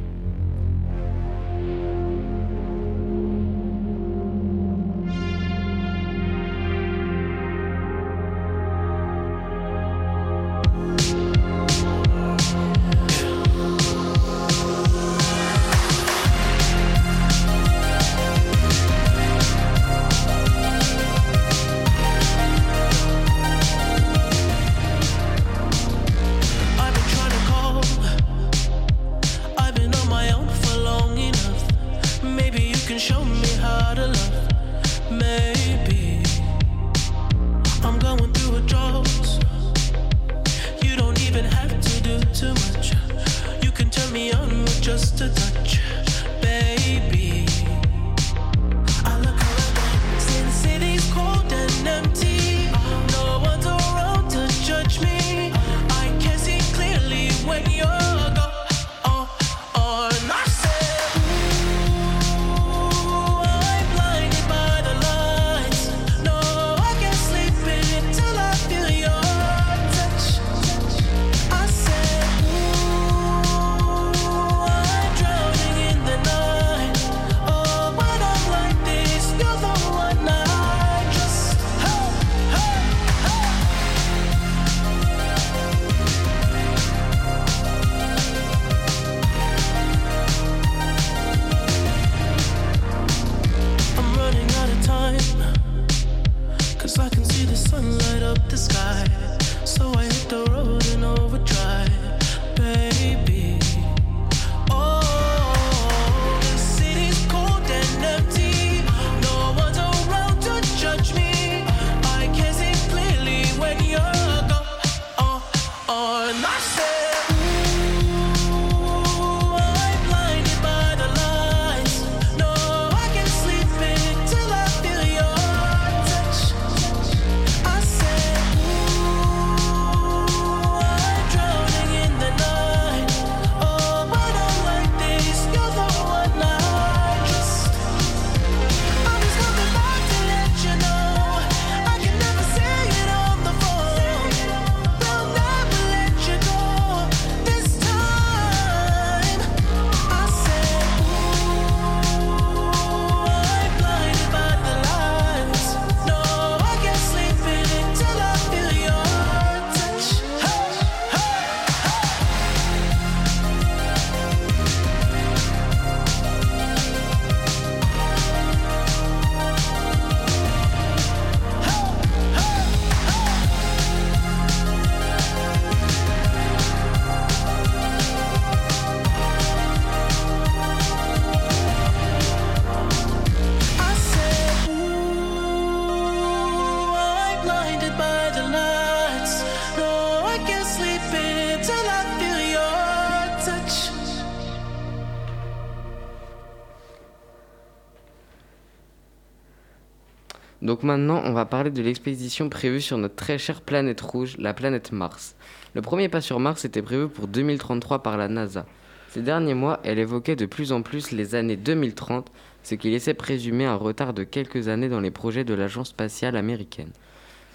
Maintenant, 200.86 201.20
on 201.24 201.32
va 201.32 201.44
parler 201.44 201.70
de 201.70 201.82
l'expédition 201.82 202.48
prévue 202.48 202.80
sur 202.80 202.96
notre 202.96 203.16
très 203.16 203.36
chère 203.36 203.60
planète 203.60 204.00
rouge, 204.00 204.36
la 204.38 204.54
planète 204.54 204.92
Mars. 204.92 205.36
Le 205.74 205.82
premier 205.82 206.08
pas 206.08 206.22
sur 206.22 206.40
Mars 206.40 206.64
était 206.64 206.80
prévu 206.80 207.08
pour 207.08 207.26
2033 207.26 208.02
par 208.02 208.16
la 208.16 208.28
NASA. 208.28 208.64
Ces 209.10 209.20
derniers 209.20 209.54
mois, 209.54 209.80
elle 209.82 209.98
évoquait 209.98 210.36
de 210.36 210.46
plus 210.46 210.72
en 210.72 210.82
plus 210.82 211.10
les 211.10 211.34
années 211.34 211.56
2030, 211.56 212.30
ce 212.62 212.74
qui 212.74 212.90
laissait 212.90 213.14
présumer 213.14 213.66
un 213.66 213.74
retard 213.74 214.14
de 214.14 214.24
quelques 214.24 214.68
années 214.68 214.88
dans 214.88 215.00
les 215.00 215.10
projets 215.10 215.44
de 215.44 215.54
l'agence 215.54 215.88
spatiale 215.88 216.36
américaine. 216.36 216.92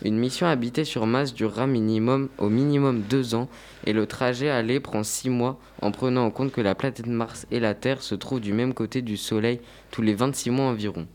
Une 0.03 0.17
mission 0.17 0.47
habitée 0.47 0.83
sur 0.83 1.05
Mars 1.05 1.33
durera 1.33 1.67
minimum, 1.67 2.29
au 2.37 2.49
minimum 2.49 3.01
deux 3.01 3.35
ans 3.35 3.47
et 3.85 3.93
le 3.93 4.07
trajet 4.07 4.49
aller 4.49 4.79
prend 4.79 5.03
six 5.03 5.29
mois 5.29 5.59
en 5.81 5.91
prenant 5.91 6.25
en 6.25 6.31
compte 6.31 6.51
que 6.51 6.61
la 6.61 6.75
planète 6.75 7.05
Mars 7.05 7.45
et 7.51 7.59
la 7.59 7.75
Terre 7.75 8.01
se 8.01 8.15
trouvent 8.15 8.41
du 8.41 8.53
même 8.53 8.73
côté 8.73 9.01
du 9.01 9.15
Soleil 9.15 9.61
tous 9.91 10.01
les 10.01 10.15
26 10.15 10.49
mois 10.49 10.65
environ. 10.65 11.07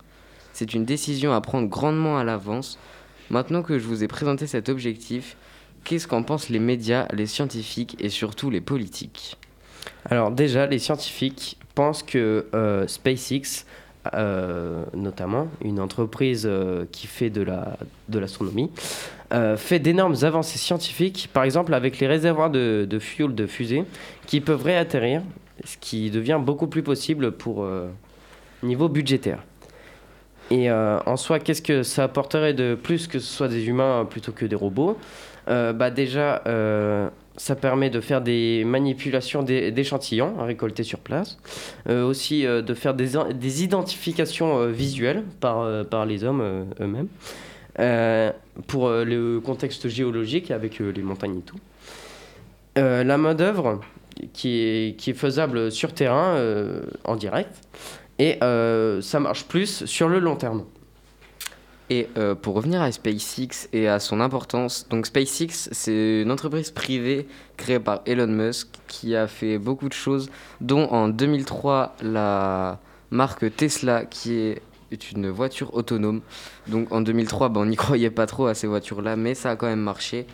C'est 0.57 0.73
une 0.73 0.87
décision 0.87 1.35
à 1.35 1.43
prendre 1.43 1.69
grandement 1.69 2.17
à 2.17 2.25
l'avance. 2.25 2.79
Maintenant 3.29 3.63
que 3.63 3.79
je 3.79 3.85
vous 3.85 4.03
ai 4.03 4.09
présenté 4.09 4.47
cet 4.47 4.71
objectif, 4.71 5.37
qu'est-ce 5.85 6.09
qu'en 6.09 6.23
pensent 6.23 6.49
les 6.49 6.61
médias, 6.61 7.07
les 7.13 7.27
scientifiques 7.27 7.95
et 8.01 8.09
surtout 8.09 8.49
les 8.49 8.63
politiques? 8.63 9.37
Alors 10.07 10.31
déjà, 10.31 10.67
les 10.67 10.79
scientifiques 10.79 11.59
pensent 11.75 12.03
que 12.03 12.47
euh, 12.55 12.87
SpaceX, 12.87 13.67
euh, 14.15 14.83
notamment 14.95 15.49
une 15.63 15.79
entreprise 15.79 16.47
euh, 16.47 16.87
qui 16.91 17.07
fait 17.07 17.29
de 17.29 17.43
la 17.43 17.77
l'astronomie, 18.11 18.71
fait 19.59 19.79
d'énormes 19.79 20.17
avancées 20.23 20.59
scientifiques, 20.59 21.29
par 21.35 21.45
exemple 21.45 21.75
avec 21.75 21.99
les 21.99 22.07
réservoirs 22.07 22.49
de, 22.49 22.87
de 22.89 22.99
fuel 22.99 23.35
de 23.35 23.47
fusée 23.47 23.85
qui 24.25 24.41
peuvent 24.41 24.63
réatterrir, 24.63 25.21
ce 25.65 25.77
qui 25.77 26.11
devient 26.11 26.41
beaucoup 26.43 26.67
plus 26.67 26.83
possible 26.83 27.33
pour 27.33 27.69
niveau 28.63 28.89
budgétaire. 28.89 29.43
Et 30.51 30.71
euh, 30.71 30.99
en 31.07 31.17
soi, 31.17 31.41
qu'est-ce 31.41 31.63
que 31.63 31.83
ça 31.83 32.05
apporterait 32.05 32.55
de 32.55 32.77
plus 32.81 33.09
que 33.09 33.19
ce 33.19 33.27
soit 33.27 33.49
des 33.49 33.67
humains 33.67 34.07
plutôt 34.09 34.33
que 34.33 34.47
des 34.47 34.57
robots? 34.57 34.97
Euh, 35.49 35.73
Bah 35.73 35.91
déjà, 35.91 36.43
euh, 36.47 37.09
ça 37.37 37.57
permet 37.57 37.91
de 37.91 38.01
faire 38.01 38.21
des 38.21 38.63
manipulations 38.65 39.43
d'é- 39.43 39.71
d'échantillons 39.73 40.39
à 40.39 40.45
récolter 40.45 40.85
sur 40.85 41.01
place, 41.01 41.39
Euh, 41.89 42.05
aussi 42.05 42.47
euh, 42.47 42.63
de 42.63 42.75
faire 42.75 42.95
des, 42.95 43.17
identifications 43.65 44.59
euh, 44.61 44.69
visuelles 44.71 45.25
par, 45.41 45.61
euh, 45.61 45.85
les 46.07 46.23
hommes 46.25 46.41
euh, 46.41 46.65
eux-mêmes, 46.81 47.09
Euh, 47.79 48.33
pour 48.69 48.87
euh, 48.89 49.05
le 49.05 49.39
contexte 49.41 49.89
géologique 49.89 50.51
avec 50.51 50.81
euh, 50.81 50.91
les 50.97 51.03
montagnes 51.03 51.39
et 51.39 51.43
tout. 51.43 51.59
Euh, 52.79 53.05
la 53.05 53.19
main-d'œuvre 53.19 53.81
qui 54.33 54.61
est, 54.61 54.97
qui 54.97 55.11
est 55.11 55.15
faisable 55.15 55.71
sur 55.71 55.93
terrain 55.93 56.37
euh, 56.37 56.81
en 57.05 57.17
direct, 57.17 57.55
et 58.19 58.39
euh, 58.43 59.01
ça 59.01 59.21
marche 59.21 59.45
plus 59.45 59.85
sur 59.85 60.09
le 60.09 60.19
long 60.19 60.37
terme. 60.37 60.65
Et 61.89 62.09
euh, 62.17 62.35
pour 62.35 62.55
revenir 62.55 62.83
à 62.83 62.91
SpaceX 62.91 63.69
et 63.73 63.87
à 63.87 64.01
son 64.01 64.21
importance, 64.21 64.89
donc 64.89 65.07
SpaceX, 65.07 65.69
c'est 65.71 66.23
une 66.23 66.33
entreprise 66.33 66.71
privée 66.73 67.29
créée 67.57 67.79
par 67.79 68.01
Elon 68.07 68.27
Musk 68.27 68.69
qui 68.89 69.15
a 69.15 69.29
fait 69.29 69.59
beaucoup 69.59 69.89
de 69.89 69.95
choses, 69.95 70.29
dont 70.61 70.89
en 70.89 71.09
2003 71.09 71.95
la 72.03 72.81
marque 73.13 73.55
Tesla 73.55 74.05
qui 74.05 74.35
est 74.35 75.13
une 75.13 75.31
voiture 75.31 75.75
autonome. 75.75 76.23
Donc 76.67 76.91
en 76.91 77.03
2003, 77.03 77.51
bah, 77.51 77.61
on 77.61 77.67
n'y 77.67 77.77
croyait 77.77 78.11
pas 78.11 78.27
trop 78.27 78.47
à 78.47 78.55
ces 78.55 78.67
voitures-là, 78.67 79.15
mais 79.15 79.35
ça 79.35 79.51
a 79.53 79.57
quand 79.57 79.67
même 79.67 79.81
marché. 79.81 80.27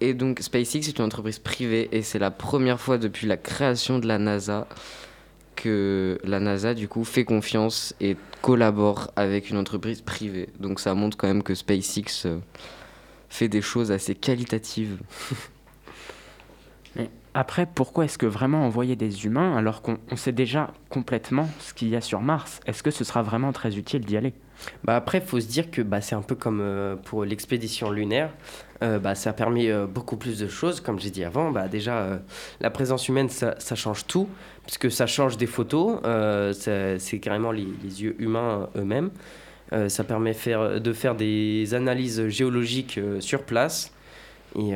Et 0.00 0.14
donc 0.14 0.38
SpaceX 0.40 0.88
est 0.88 0.98
une 0.98 1.04
entreprise 1.04 1.40
privée 1.40 1.88
et 1.90 2.02
c'est 2.02 2.18
la 2.18 2.30
première 2.30 2.80
fois 2.80 2.98
depuis 2.98 3.26
la 3.26 3.36
création 3.36 3.98
de 3.98 4.06
la 4.06 4.18
NASA 4.18 4.68
que 5.56 6.18
la 6.22 6.38
NASA 6.38 6.74
du 6.74 6.86
coup 6.86 7.04
fait 7.04 7.24
confiance 7.24 7.94
et 8.00 8.16
collabore 8.42 9.10
avec 9.16 9.50
une 9.50 9.56
entreprise 9.56 10.02
privée. 10.02 10.48
Donc 10.60 10.78
ça 10.78 10.94
montre 10.94 11.16
quand 11.16 11.26
même 11.26 11.42
que 11.42 11.54
SpaceX 11.54 12.26
euh, 12.26 12.38
fait 13.28 13.48
des 13.48 13.62
choses 13.62 13.90
assez 13.90 14.14
qualitatives. 14.14 14.98
Mais 16.96 17.10
après, 17.34 17.66
pourquoi 17.66 18.04
est-ce 18.04 18.18
que 18.18 18.26
vraiment 18.26 18.64
envoyer 18.64 18.94
des 18.94 19.26
humains 19.26 19.56
alors 19.56 19.82
qu'on 19.82 19.98
on 20.10 20.16
sait 20.16 20.32
déjà 20.32 20.72
complètement 20.90 21.48
ce 21.58 21.74
qu'il 21.74 21.88
y 21.88 21.96
a 21.96 22.00
sur 22.00 22.20
Mars? 22.20 22.60
Est-ce 22.66 22.82
que 22.82 22.90
ce 22.90 23.02
sera 23.02 23.22
vraiment 23.22 23.52
très 23.52 23.76
utile 23.76 24.04
d'y 24.04 24.16
aller? 24.16 24.34
Bah 24.84 24.96
après, 24.96 25.18
il 25.18 25.24
faut 25.24 25.40
se 25.40 25.46
dire 25.46 25.70
que 25.70 25.82
bah, 25.82 26.00
c'est 26.00 26.14
un 26.14 26.22
peu 26.22 26.34
comme 26.34 26.60
euh, 26.62 26.96
pour 26.96 27.24
l'expédition 27.24 27.90
lunaire. 27.90 28.30
Euh, 28.82 28.98
bah, 28.98 29.14
ça 29.14 29.32
permet 29.32 29.70
euh, 29.70 29.86
beaucoup 29.86 30.16
plus 30.16 30.38
de 30.38 30.48
choses, 30.48 30.80
comme 30.80 30.98
j'ai 30.98 31.10
dit 31.10 31.24
avant. 31.24 31.50
Bah, 31.50 31.68
déjà, 31.68 31.98
euh, 31.98 32.18
la 32.60 32.70
présence 32.70 33.08
humaine, 33.08 33.28
ça, 33.28 33.54
ça 33.58 33.74
change 33.74 34.06
tout, 34.06 34.28
puisque 34.66 34.90
ça 34.90 35.06
change 35.06 35.36
des 35.36 35.46
photos. 35.46 36.00
euh, 36.04 36.52
c'est 36.98 37.18
carrément 37.20 37.52
les, 37.52 37.64
yeux 37.64 38.16
humains 38.18 38.68
euh, 38.76 38.80
eux-mêmes. 38.80 39.10
Euh, 39.72 39.88
ça 39.88 40.04
permet 40.04 40.32
de 40.32 40.92
faire 40.92 41.14
des 41.14 41.74
analyses 41.74 42.28
géologiques 42.28 43.00
sur 43.20 43.42
place 43.42 43.92
et 44.56 44.72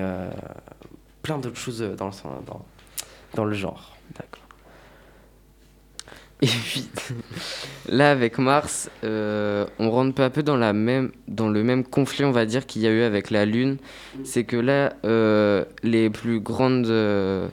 plein 1.22 1.38
d'autres 1.38 1.58
choses 1.58 1.84
dans 1.96 3.44
le, 3.44 3.54
genre. 3.54 3.96
D'accord. 4.18 4.42
Et 6.42 6.46
puis 6.46 6.88
là 7.88 8.10
avec 8.10 8.38
Mars, 8.38 8.90
on 9.02 9.90
rentre 9.90 10.14
peu 10.14 10.24
à 10.24 10.30
peu 10.30 10.42
dans, 10.42 10.58
dans 11.28 11.48
le 11.48 11.62
même 11.62 11.84
conflit 11.84 12.24
on 12.24 12.32
va 12.32 12.46
dire 12.46 12.66
qu'il 12.66 12.82
y 12.82 12.86
a 12.86 12.90
eu 12.90 13.02
avec 13.02 13.30
la 13.30 13.44
Lune. 13.44 13.76
C'est 14.24 14.44
que 14.44 14.56
là, 14.56 14.94
les 15.82 16.10
plus 16.10 16.40
grandes... 16.40 17.50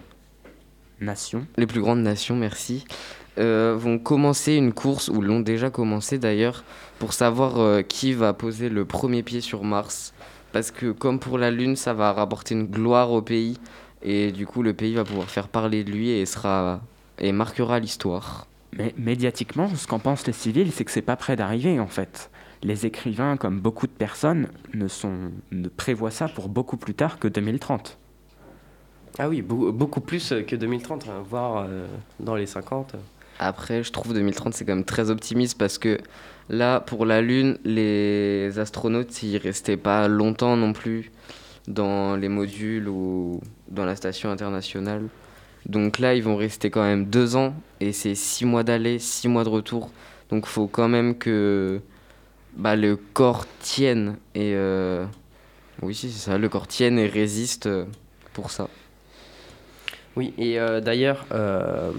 les 1.00 1.68
plus 1.68 1.82
grandes 1.82 2.02
nations, 2.02 2.36
merci, 2.36 2.86
euh, 3.38 3.76
vont 3.78 4.00
commencer 4.00 4.56
une 4.56 4.74
course, 4.74 5.10
ou 5.10 5.22
l'ont 5.22 5.40
déjà 5.40 5.70
commencé 5.70 6.18
d'ailleurs, 6.18 6.64
pour 7.00 7.14
savoir 7.14 7.60
euh, 7.60 7.82
qui 7.82 8.14
va 8.14 8.34
poser 8.34 8.70
le 8.70 8.86
premier 8.86 9.24
pied 9.24 9.42
sur 9.42 9.64
Mars. 9.64 10.14
Parce 10.54 10.72
que 10.72 10.92
comme 10.92 11.20
pour 11.20 11.38
la 11.38 11.52
Lune, 11.52 11.76
ça 11.76 11.94
va 11.94 12.14
rapporter 12.14 12.56
une 12.56 12.66
gloire 12.66 13.12
au 13.12 13.22
pays, 13.22 13.60
et 14.02 14.32
du 14.32 14.48
coup 14.48 14.64
le 14.64 14.74
pays 14.74 14.96
va 14.96 15.04
pouvoir 15.04 15.30
faire 15.30 15.50
parler 15.50 15.84
de 15.84 15.92
lui 15.92 16.10
et, 16.10 16.26
sera, 16.26 16.82
et 17.20 17.32
marquera 17.32 17.80
l'histoire. 17.80 18.48
Mais 18.74 18.94
médiatiquement, 18.98 19.70
ce 19.76 19.88
qu'en 19.88 20.00
pensent 20.00 20.26
les 20.28 20.34
civils, 20.34 20.72
c'est 20.72 20.86
que 20.86 20.92
c'est 20.92 21.02
pas 21.02 21.16
près 21.16 21.36
d'arriver 21.36 21.80
en 21.80 21.88
fait. 21.88 22.30
Les 22.64 22.88
écrivains, 22.88 23.38
comme 23.38 23.60
beaucoup 23.60 23.86
de 23.86 23.92
personnes, 23.92 24.48
ne, 24.74 24.88
sont, 24.88 25.32
ne 25.52 25.68
prévoient 25.68 26.12
ça 26.12 26.28
pour 26.28 26.50
beaucoup 26.50 26.78
plus 26.78 26.96
tard 26.96 27.20
que 27.20 27.28
2030. 27.28 28.00
Ah 29.20 29.28
oui, 29.30 29.42
beau- 29.42 29.72
beaucoup 29.72 30.02
plus 30.02 30.34
que 30.48 30.56
2030, 30.56 31.08
hein, 31.08 31.24
voire 31.28 31.66
euh, 31.68 31.88
dans 32.20 32.36
les 32.36 32.46
50. 32.46 32.96
Après, 33.40 33.84
je 33.84 33.92
trouve 33.92 34.14
2030 34.14 34.54
c'est 34.54 34.66
quand 34.66 34.76
même 34.76 34.84
très 34.86 35.10
optimiste 35.10 35.58
parce 35.58 35.78
que 35.78 36.00
là, 36.50 36.80
pour 36.80 37.06
la 37.06 37.22
Lune, 37.22 37.58
les 37.64 38.58
astronautes 38.58 39.22
ils 39.24 39.38
restaient 39.38 39.78
pas 39.78 40.08
longtemps 40.08 40.56
non 40.58 40.74
plus 40.74 41.12
dans 41.68 42.16
les 42.16 42.30
modules 42.30 42.88
ou 42.88 43.42
dans 43.70 43.86
la 43.86 43.96
station 43.96 44.32
internationale. 44.32 45.04
Donc 45.66 46.00
là, 46.00 46.16
ils 46.16 46.24
vont 46.24 46.36
rester 46.38 46.70
quand 46.70 46.84
même 46.84 47.06
deux 47.06 47.36
ans 47.36 47.54
et 47.80 47.92
c'est 47.92 48.16
six 48.16 48.46
mois 48.46 48.64
d'aller, 48.64 49.00
six 49.00 49.28
mois 49.28 49.44
de 49.44 49.50
retour. 49.50 49.92
Donc 50.30 50.46
faut 50.46 50.68
quand 50.68 50.88
même 50.88 51.16
que 51.16 51.82
bah, 52.56 52.76
le 52.76 52.96
corps 52.96 53.46
tienne 53.60 54.18
et 54.34 54.54
euh, 54.56 55.06
ça, 55.94 56.38
le 56.38 56.50
corps 56.50 56.68
tienne 56.68 56.98
et 56.98 57.08
résiste 57.08 57.68
euh, 57.68 57.86
pour 58.34 58.50
ça. 58.50 58.70
Oui, 60.18 60.34
et 60.40 60.60
euh, 60.60 60.82
d'ailleurs, 60.82 61.28
euh, 61.32 61.92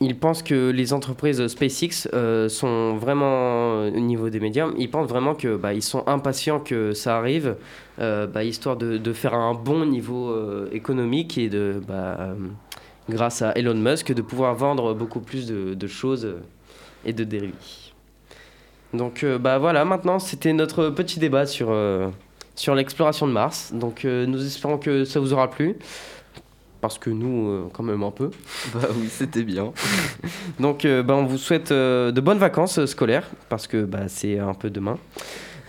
ils 0.00 0.18
pensent 0.18 0.42
que 0.42 0.70
les 0.70 0.92
entreprises 0.92 1.46
SpaceX 1.46 2.08
euh, 2.12 2.48
sont 2.48 2.96
vraiment, 2.96 3.84
au 3.84 4.00
niveau 4.00 4.30
des 4.30 4.40
médias, 4.40 4.66
ils 4.76 4.90
pensent 4.90 5.08
vraiment 5.08 5.36
que 5.36 5.54
bah, 5.54 5.74
ils 5.74 5.82
sont 5.82 6.02
impatients 6.08 6.58
que 6.58 6.92
ça 6.92 7.16
arrive, 7.16 7.54
bah, 7.98 8.42
histoire 8.42 8.76
de, 8.76 9.12
faire 9.12 9.34
un 9.34 9.54
bon 9.54 9.86
niveau 9.86 10.36
économique 10.72 11.38
et 11.38 11.48
de, 11.48 11.80
bah, 11.86 12.34
grâce 13.08 13.42
à 13.42 13.52
Elon 13.52 13.76
Musk, 13.76 14.12
de 14.12 14.22
pouvoir 14.22 14.56
vendre 14.56 14.92
beaucoup 14.92 15.20
plus 15.20 15.46
de, 15.46 15.74
de 15.74 15.86
choses 15.86 16.34
et 17.04 17.12
de 17.12 17.22
dérivés. 17.22 17.54
Donc 18.92 19.24
bah 19.40 19.58
voilà, 19.58 19.84
maintenant 19.84 20.18
c'était 20.18 20.52
notre 20.52 20.90
petit 20.90 21.20
débat 21.20 21.46
sur, 21.46 21.72
sur 22.56 22.74
l'exploration 22.74 23.28
de 23.28 23.32
Mars. 23.32 23.72
Donc 23.72 24.02
nous 24.02 24.44
espérons 24.44 24.78
que 24.78 25.04
ça 25.04 25.20
vous 25.20 25.32
aura 25.32 25.48
plu 25.48 25.76
parce 26.82 26.98
que 26.98 27.08
nous, 27.08 27.48
euh, 27.48 27.70
quand 27.72 27.84
même 27.84 28.02
un 28.02 28.10
peu. 28.10 28.30
Bah 28.74 28.88
oui, 28.94 29.08
c'était 29.10 29.44
bien. 29.44 29.72
Donc, 30.60 30.84
euh, 30.84 31.02
bah, 31.02 31.14
on 31.14 31.24
vous 31.24 31.38
souhaite 31.38 31.72
euh, 31.72 32.10
de 32.12 32.20
bonnes 32.20 32.38
vacances 32.38 32.84
scolaires, 32.84 33.30
parce 33.48 33.66
que 33.66 33.84
bah, 33.84 34.08
c'est 34.08 34.38
un 34.38 34.52
peu 34.52 34.68
demain. 34.68 34.98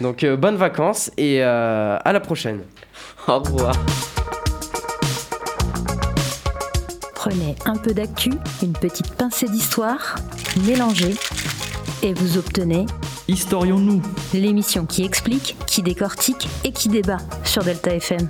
Donc, 0.01 0.23
euh, 0.23 0.35
bonnes 0.35 0.55
vacances 0.55 1.11
et 1.17 1.43
euh, 1.43 1.97
à 2.03 2.11
la 2.11 2.19
prochaine. 2.19 2.61
Au 3.27 3.39
revoir. 3.39 3.75
Prenez 7.15 7.55
un 7.65 7.77
peu 7.77 7.93
d'actu, 7.93 8.31
une 8.61 8.73
petite 8.73 9.13
pincée 9.13 9.47
d'histoire, 9.47 10.15
mélangez 10.65 11.15
et 12.01 12.13
vous 12.13 12.37
obtenez 12.37 12.85
Historions-nous 13.29 14.01
l'émission 14.33 14.85
qui 14.85 15.05
explique, 15.05 15.55
qui 15.65 15.81
décortique 15.81 16.49
et 16.65 16.73
qui 16.73 16.89
débat 16.89 17.19
sur 17.45 17.63
Delta 17.63 17.95
FM. 17.95 18.29